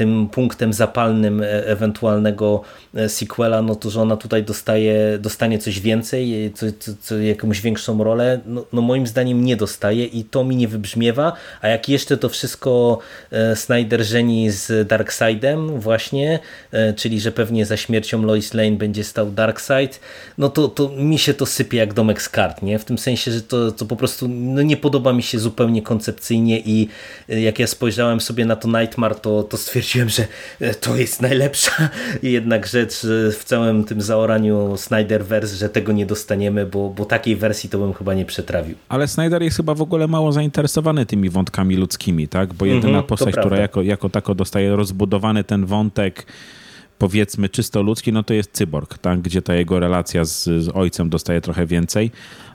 [0.00, 2.62] tym punktem zapalnym ewentualnego
[3.08, 8.04] sequela, no to że ona tutaj dostaje, dostanie coś więcej, co, co, co jakąś większą
[8.04, 12.16] rolę, no, no moim zdaniem nie dostaje i to mi nie wybrzmiewa, a jak jeszcze
[12.16, 12.98] to wszystko
[13.30, 16.38] e, Snyder żeni z Darkseidem właśnie,
[16.72, 20.00] e, czyli że pewnie za śmiercią Lois Lane będzie stał Darkseid,
[20.38, 22.78] no to, to mi się to sypie jak domek z kart, nie?
[22.78, 26.60] W tym sensie, że to, to po prostu no nie podoba mi się zupełnie koncepcyjnie
[26.60, 26.88] i
[27.28, 30.26] e, jak ja spojrzałem sobie na to Nightmare, to, to stwierdziłem, że
[30.80, 31.88] to jest najlepsza
[32.22, 33.06] jednak rzecz
[33.38, 37.92] w całym tym zaoraniu Snyderverse, że tego nie dostaniemy, bo, bo takiej wersji to bym
[37.92, 38.76] chyba nie przetrawił.
[38.88, 42.54] Ale Snyder jest chyba w ogóle mało zainteresowany tymi wątkami ludzkimi, tak?
[42.54, 46.26] Bo jedyna -hmm, postać, która jako, jako tako dostaje rozbudowany ten wątek
[47.00, 49.20] powiedzmy czysto ludzki, no to jest cyborg, tak?
[49.20, 52.10] gdzie ta jego relacja z, z ojcem dostaje trochę więcej.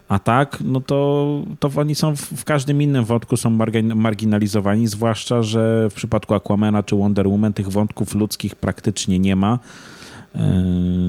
[0.10, 3.50] A tak, no to, to oni są w, w każdym innym wątku są
[3.96, 9.60] marginalizowani, zwłaszcza, że w przypadku Aquamana czy Wonder Woman tych wątków ludzkich praktycznie nie ma.
[10.36, 10.42] Yy,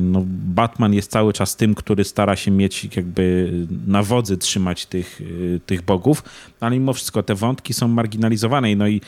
[0.03, 3.53] no, Batman jest cały czas tym, który stara się mieć jakby
[3.87, 6.23] na wodzy trzymać tych, yy, tych bogów,
[6.61, 8.77] ale mimo wszystko te wątki są marginalizowane.
[8.77, 9.01] No i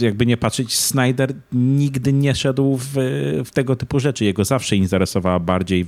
[0.00, 2.92] jakby nie patrzeć, Snyder nigdy nie szedł w,
[3.44, 4.24] w tego typu rzeczy.
[4.24, 5.86] Jego zawsze interesowała bardziej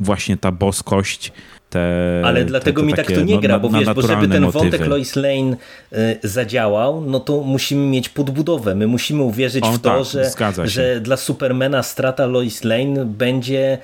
[0.00, 1.32] właśnie ta boskość,
[1.70, 4.28] te, Ale dlatego te, te mi tak to nie no, gra, bo wiesz, bo żeby
[4.28, 4.64] ten motywy.
[4.64, 5.56] wątek Lois Lane
[5.92, 8.74] y, zadziałał, no to musimy mieć podbudowę.
[8.74, 10.04] My musimy uwierzyć o, w to,
[10.38, 13.78] tak, że, że dla Supermana strata Lois Lane będzie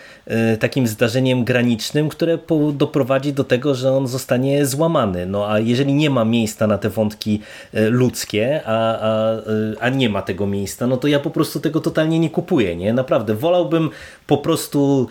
[0.55, 2.39] y, takim zdarzeniem granicznym, które
[2.73, 5.27] doprowadzi do tego, że on zostanie złamany.
[5.27, 7.41] No a jeżeli nie ma miejsca na te wątki
[7.75, 9.37] y, ludzkie, a, a,
[9.81, 12.93] a nie ma tego miejsca, no to ja po prostu tego totalnie nie kupuję, nie?
[12.93, 13.35] Naprawdę.
[13.35, 13.91] Wolałbym
[14.27, 15.09] po prostu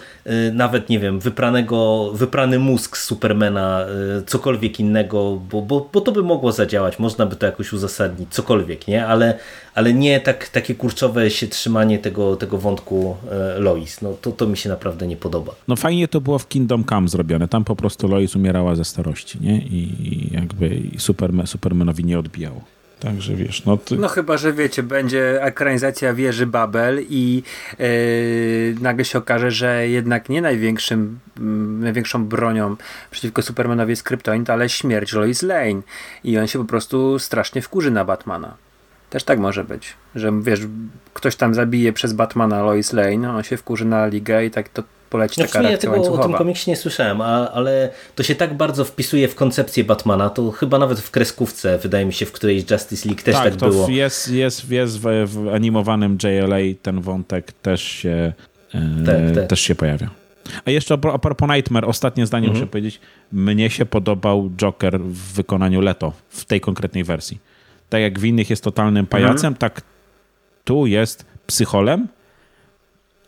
[0.54, 3.86] nawet, nie wiem, wypranego, wyprany mózg Supermana,
[4.20, 8.30] y, cokolwiek innego, bo, bo, bo to by mogło zadziałać, można by to jakoś uzasadnić,
[8.30, 9.05] cokolwiek, nie?
[9.05, 9.39] Ale,
[9.76, 13.16] ale nie tak, takie kurczowe się trzymanie tego, tego wątku
[13.57, 14.01] y, Lois.
[14.01, 15.55] No, to, to mi się naprawdę nie podoba.
[15.68, 17.47] No fajnie to było w Kingdom Come zrobione.
[17.47, 19.57] Tam po prostu Lois umierała ze starości, nie?
[19.57, 22.62] I jakby Superman, Supermanowi nie odbijało.
[23.02, 23.97] Także wiesz, no ty...
[23.97, 27.43] No chyba, że wiecie, będzie ekranizacja wieży Babel i
[27.80, 31.43] yy, nagle się okaże, że jednak nie największym, yy,
[31.84, 32.76] największą bronią
[33.12, 35.82] przeciwko Supermanowi jest Kryptonit, ale śmierć Lois Lane
[36.24, 38.58] i on się po prostu strasznie wkurzy na Batmana.
[39.10, 40.60] Też tak może być, że wiesz,
[41.14, 44.84] ktoś tam zabije przez Batmana Lois Lane, on się wkurzy na ligę i tak to
[45.12, 48.36] poleci znaczy, taka nie, reakcja tego o tym komiksie nie słyszałem, a, ale to się
[48.36, 52.32] tak bardzo wpisuje w koncepcję Batmana, to chyba nawet w kreskówce, wydaje mi się, w
[52.32, 53.89] której Justice League też tak, tak to było.
[53.89, 58.34] Jest, jest, jest w, w animowanym JLA ten wątek też się,
[58.74, 59.47] e, tak, tak.
[59.47, 60.09] też się pojawia.
[60.66, 62.59] A jeszcze a propos Nightmare, ostatnie zdanie mhm.
[62.59, 62.99] muszę powiedzieć.
[63.32, 67.39] Mnie się podobał Joker w wykonaniu Leto, w tej konkretnej wersji.
[67.89, 69.55] Tak jak w innych jest totalnym pajacem, mhm.
[69.55, 69.82] tak
[70.64, 72.07] tu jest psycholem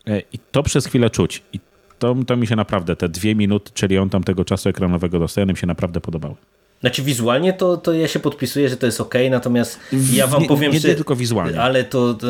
[0.08, 1.44] e, i to przez chwilę czuć.
[1.54, 1.60] I
[2.04, 5.48] to, to mi się naprawdę, te dwie minuty, czyli on tam tego czasu ekranowego dostaje,
[5.48, 6.36] mi się naprawdę podobały.
[6.82, 9.80] Znaczy wizualnie to, to ja się podpisuję, że to jest ok, natomiast
[10.14, 10.88] ja wam nie, powiem, nie, że...
[10.88, 11.62] Nie tylko wizualnie.
[11.62, 12.28] Ale to, to,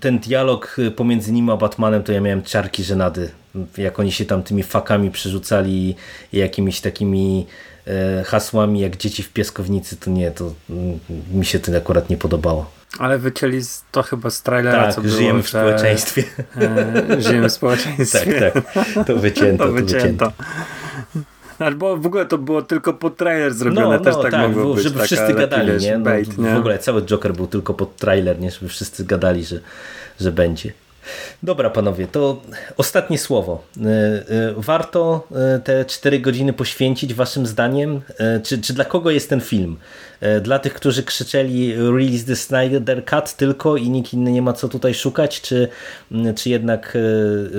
[0.00, 3.30] ten dialog pomiędzy nim a Batmanem, to ja miałem czarki żenady.
[3.78, 5.94] Jak oni się tam tymi fakami przerzucali
[6.32, 7.46] i jakimiś takimi
[7.86, 10.98] e, hasłami jak dzieci w piaskownicy, to nie, to mm,
[11.32, 12.79] mi się to akurat nie podobało.
[12.98, 13.60] Ale wycięli
[13.90, 16.24] to chyba z trailera, tak, co żyjemy było, w społeczeństwie.
[16.60, 18.40] E, żyjemy w społeczeństwie.
[18.52, 19.06] tak, tak.
[19.06, 19.66] To wycięto.
[19.66, 20.26] To wycięto.
[20.26, 20.32] To wycięto.
[21.58, 24.74] Albo w ogóle to było tylko pod trailer zrobione, no, też no, tak, tak mogło
[24.74, 24.84] być.
[24.84, 25.98] żeby wszyscy gadali, wiesz, nie?
[25.98, 26.54] No, Bait, nie?
[26.54, 28.50] W ogóle cały Joker był tylko pod trailer, nie?
[28.50, 29.60] Żeby wszyscy gadali, że,
[30.20, 30.72] że będzie.
[31.42, 32.42] Dobra, panowie, to
[32.76, 33.64] ostatnie słowo.
[33.76, 38.00] E, e, warto e, te 4 godziny poświęcić, waszym zdaniem?
[38.42, 39.76] Czy, czy dla kogo jest ten film?
[40.42, 44.68] Dla tych, którzy krzyczeli release the Snyder Cut tylko i nikt inny nie ma co
[44.68, 45.40] tutaj szukać?
[45.40, 45.68] Czy,
[46.36, 46.98] czy jednak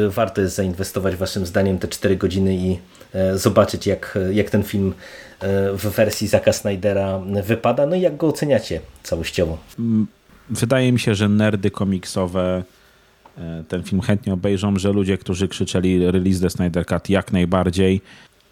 [0.08, 2.80] warto jest zainwestować, waszym zdaniem, te 4 godziny i
[3.34, 4.94] zobaczyć, jak, jak ten film
[5.74, 7.86] w wersji Zaka Snydera wypada?
[7.86, 9.58] No i jak go oceniacie całościowo?
[10.50, 12.64] Wydaje mi się, że nerdy komiksowe
[13.68, 18.02] ten film chętnie obejrzą, że ludzie, którzy krzyczeli release the Snyder Cut jak najbardziej.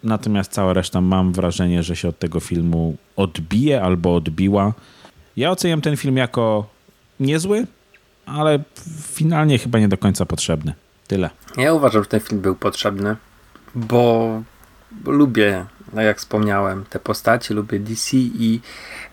[0.03, 4.73] Natomiast cała reszta mam wrażenie, że się od tego filmu odbije albo odbiła.
[5.37, 6.69] Ja oceniam ten film jako
[7.19, 7.67] niezły,
[8.25, 8.59] ale
[9.01, 10.73] finalnie chyba nie do końca potrzebny.
[11.07, 11.29] Tyle.
[11.57, 13.15] Ja uważam, że ten film był potrzebny,
[13.75, 14.43] bo
[15.05, 18.61] lubię no jak wspomniałem, te postacie, lubię DC i,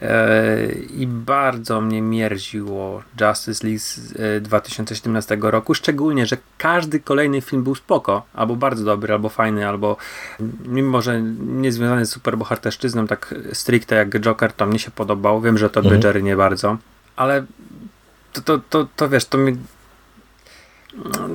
[0.03, 7.40] e, i bardzo mnie mierziło Justice League z e, 2017 roku, szczególnie, że każdy kolejny
[7.40, 9.97] film był spoko, albo bardzo dobry, albo fajny, albo
[10.65, 15.59] mimo, że nie związany z superbohaterszczyzną tak stricte jak Joker, to mnie się podobał, wiem,
[15.59, 16.01] że to mhm.
[16.03, 16.77] Jerry nie bardzo,
[17.16, 17.44] ale
[18.32, 19.57] to, to, to, to wiesz, to mi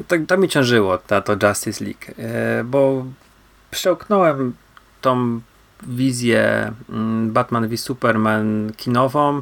[0.07, 3.05] to, to mi ciążyło, ta, to Justice League, e, bo
[3.71, 4.53] przełknąłem
[5.01, 5.41] tą
[5.83, 9.41] wizję mm, Batman v Superman kinową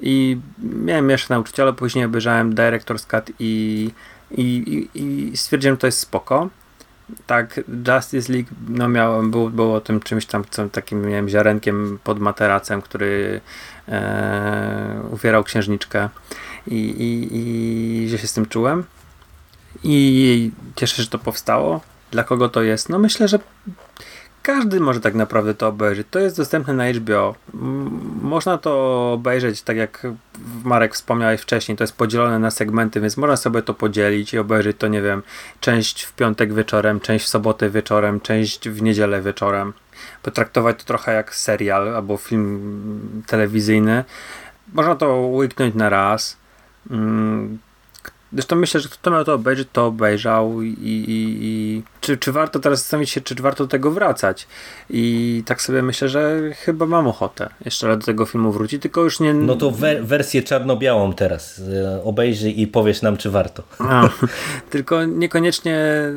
[0.00, 3.90] i miałem jeszcze nauczyciela, później obejrzałem Director's Cut i,
[4.30, 4.42] i,
[4.94, 6.48] i, i stwierdziłem, że to jest spoko.
[7.26, 12.20] Tak, Justice League no miałem, było, było tym czymś tam, co, takim miałem ziarenkiem pod
[12.20, 13.40] materacem, który
[13.88, 16.08] e, uwierał księżniczkę
[16.66, 18.84] i, i, i że się z tym czułem.
[19.84, 21.80] I cieszę się, że to powstało.
[22.10, 22.88] Dla kogo to jest?
[22.88, 23.38] No myślę, że
[24.48, 26.06] każdy może tak naprawdę to obejrzeć.
[26.10, 27.34] To jest dostępne na HBO.
[28.22, 28.72] Można to
[29.12, 30.06] obejrzeć, tak jak
[30.64, 34.76] Marek wspomniałeś wcześniej, to jest podzielone na segmenty, więc można sobie to podzielić i obejrzeć
[34.76, 35.22] to, nie wiem,
[35.60, 39.72] część w piątek wieczorem, część w sobotę wieczorem, część w niedzielę wieczorem.
[40.22, 44.04] Potraktować to trochę jak serial albo film telewizyjny.
[44.72, 46.36] Można to łyknąć na raz.
[48.32, 52.58] Zresztą myślę, że kto miał to obejrzeć, to obejrzał i, i, i, czy, czy warto
[52.58, 54.46] teraz zastanowić się, czy warto do tego wracać.
[54.90, 59.00] I tak sobie myślę, że chyba mam ochotę jeszcze raz do tego filmu wrócić, tylko
[59.00, 59.34] już nie...
[59.34, 63.62] No to we wersję czarno-białą teraz e, obejrzyj i powiesz nam, czy warto.
[63.78, 64.08] A,
[64.70, 66.12] tylko niekoniecznie e,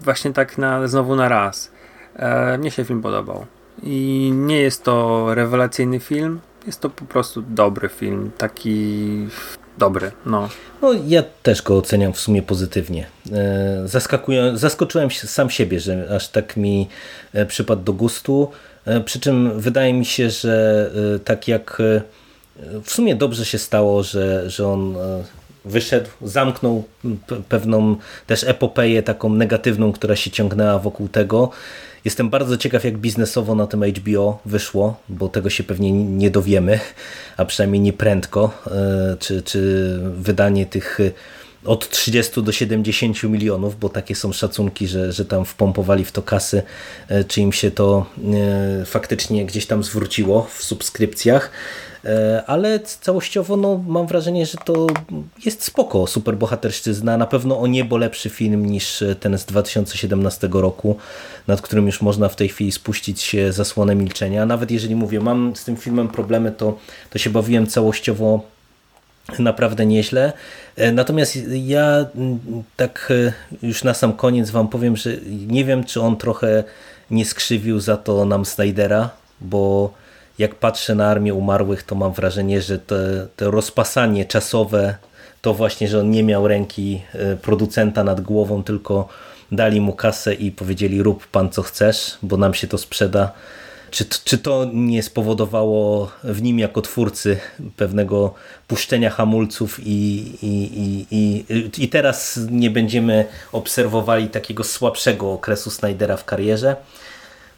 [0.00, 1.72] właśnie tak na, znowu na raz.
[2.16, 3.46] E, mnie się film podobał.
[3.82, 9.28] I nie jest to rewelacyjny film, jest to po prostu dobry film, taki
[9.82, 10.12] dobry.
[10.26, 10.48] No.
[10.82, 13.06] no ja też go oceniam w sumie pozytywnie.
[13.32, 16.88] E, zaskoczyłem sam siebie, że aż tak mi
[17.32, 18.50] e, przypadł do gustu.
[18.84, 20.90] E, przy czym wydaje mi się, że
[21.24, 21.82] tak jak
[22.84, 24.96] w sumie dobrze się stało, że, że on
[25.64, 26.84] wyszedł, zamknął
[27.48, 27.96] pewną
[28.26, 31.50] też epopeję taką negatywną, która się ciągnęła wokół tego.
[32.04, 36.80] Jestem bardzo ciekaw, jak biznesowo na tym HBO wyszło, bo tego się pewnie nie dowiemy,
[37.36, 41.10] a przynajmniej nie prędko, e, czy, czy wydanie tych e,
[41.64, 46.22] od 30 do 70 milionów, bo takie są szacunki, że, że tam wpompowali w to
[46.22, 46.62] kasy,
[47.08, 48.06] e, czy im się to
[48.84, 51.50] faktycznie gdzieś tam zwróciło w subskrypcjach.
[52.04, 54.86] E, ale całościowo no, mam wrażenie, że to
[55.44, 60.96] jest spoko, superbohaterszczyzna, na pewno o niebo lepszy film niż ten z 2017 roku,
[61.46, 64.46] nad którym już można w tej chwili spuścić zasłonę milczenia.
[64.46, 66.78] Nawet jeżeli mówię, mam z tym filmem problemy, to,
[67.10, 68.52] to się bawiłem całościowo
[69.38, 70.32] naprawdę nieźle.
[70.76, 72.06] E, natomiast ja
[72.76, 73.12] tak
[73.62, 75.10] e, już na sam koniec wam powiem, że
[75.46, 76.64] nie wiem, czy on trochę
[77.10, 79.10] nie skrzywił za to nam Snydera,
[79.40, 79.92] bo
[80.38, 82.94] jak patrzę na Armię Umarłych, to mam wrażenie, że to,
[83.36, 84.94] to rozpasanie czasowe,
[85.42, 89.08] to właśnie, że on nie miał ręki e, producenta nad głową, tylko
[89.52, 93.32] dali mu kasę i powiedzieli rób pan co chcesz, bo nam się to sprzeda.
[93.90, 97.38] Czy, czy to nie spowodowało w nim jako twórcy
[97.76, 98.34] pewnego
[98.68, 101.44] puszczenia hamulców i, i, i,
[101.78, 106.76] i teraz nie będziemy obserwowali takiego słabszego okresu Snydera w karierze?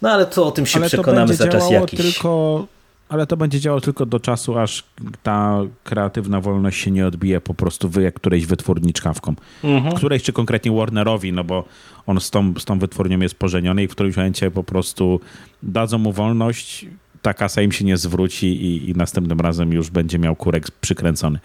[0.03, 2.01] No ale to o tym się ale przekonamy za czas jakiś.
[2.01, 2.67] Tylko,
[3.09, 4.85] ale to będzie działało tylko do czasu, aż
[5.23, 9.35] ta kreatywna wolność się nie odbije po prostu wy, jak którejś wytwórni czkawką.
[9.65, 9.95] Mhm.
[9.95, 11.65] Którejś czy konkretnie Warnerowi, no bo
[12.07, 15.21] on z tą, z tą wytwórnią jest pożeniony i w którymś momencie po prostu
[15.63, 16.87] dadzą mu wolność
[17.25, 21.39] ta kasa im się nie zwróci i, i następnym razem już będzie miał kurek przykręcony.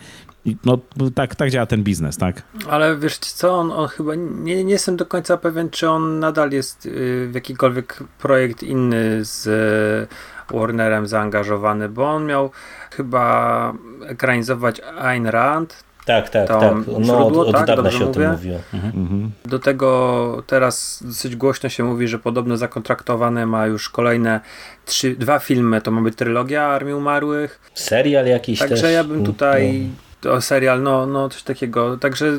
[0.45, 0.77] I no
[1.15, 2.41] tak, tak działa ten biznes, tak?
[2.69, 6.51] Ale wiesz co, on, on chyba, nie, nie jestem do końca pewien, czy on nadal
[6.51, 12.51] jest y, w jakikolwiek projekt inny z y, Warnerem zaangażowany, bo on miał
[12.91, 13.73] chyba
[14.07, 16.62] ekranizować Ayn Rand, Tak, tak, tak.
[16.88, 17.66] No, od, źródło, od tak?
[17.68, 18.30] dawna się o tym mówię?
[18.32, 18.60] mówiło.
[18.74, 18.94] Mhm.
[18.96, 19.32] Mhm.
[19.46, 24.40] Do tego teraz dosyć głośno się mówi, że podobno zakontraktowane ma już kolejne
[24.86, 28.70] trzy, dwa filmy, to ma być trylogia Armii Umarłych, Serial jakiś też.
[28.70, 29.26] także ja bym no.
[29.26, 29.90] tutaj,
[30.30, 32.32] o serial, no, no coś takiego, także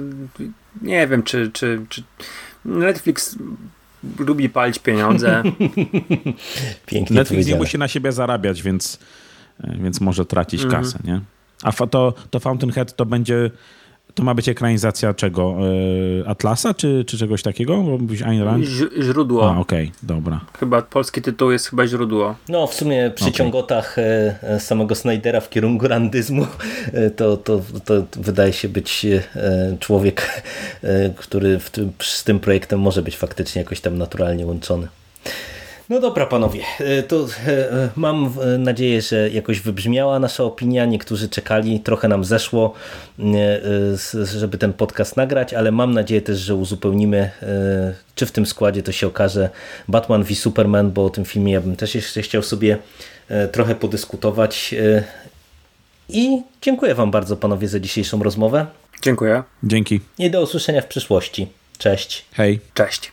[0.82, 2.02] nie wiem, czy, czy, czy
[2.64, 3.36] Netflix
[4.18, 5.42] lubi palić pieniądze,
[6.86, 8.98] Pięknie Netflix nie musi na siebie zarabiać, więc,
[9.64, 10.82] więc może tracić Mhm.
[10.84, 11.20] kasę, nie?
[11.62, 13.50] A to, to Fountainhead to będzie,
[14.14, 15.56] to ma być ekranizacja czego?
[16.24, 17.76] E, Atlasa czy, czy czegoś takiego?
[17.76, 18.64] Bo mówisz Ayn Rand?
[18.64, 20.40] Ź- źródło, A, okej, dobra.
[20.58, 22.34] chyba polski tytuł jest chyba źródło.
[22.48, 26.46] No, w sumie przy ciągotach e, e, samego Snydera w kierunku randyzmu
[27.16, 29.06] to, to, to wydaje się być
[29.80, 30.42] człowiek,
[31.16, 34.88] który w tym, z tym projektem może być faktycznie jakoś tam naturalnie łączony.
[35.90, 40.84] No dobra, panowie, e, to e, e, mam nadzieję, że jakoś wybrzmiała nasza opinia.
[40.84, 42.74] Niektórzy czekali, trochę nam zeszło,
[44.24, 47.30] żeby ten podcast nagrać, ale mam nadzieję też, że uzupełnimy,
[48.14, 49.50] czy w tym składzie to się okaże
[49.88, 52.78] Batman v Superman, bo o tym filmie ja bym też jeszcze chciał sobie
[53.52, 54.74] trochę podyskutować.
[56.08, 58.66] I dziękuję Wam bardzo, panowie, za dzisiejszą rozmowę
[59.02, 60.00] Dziękuję, Dzięki.
[60.18, 61.46] i do usłyszenia w przyszłości.
[61.78, 62.24] Cześć.
[62.32, 62.60] Hej.
[62.74, 63.12] cześć.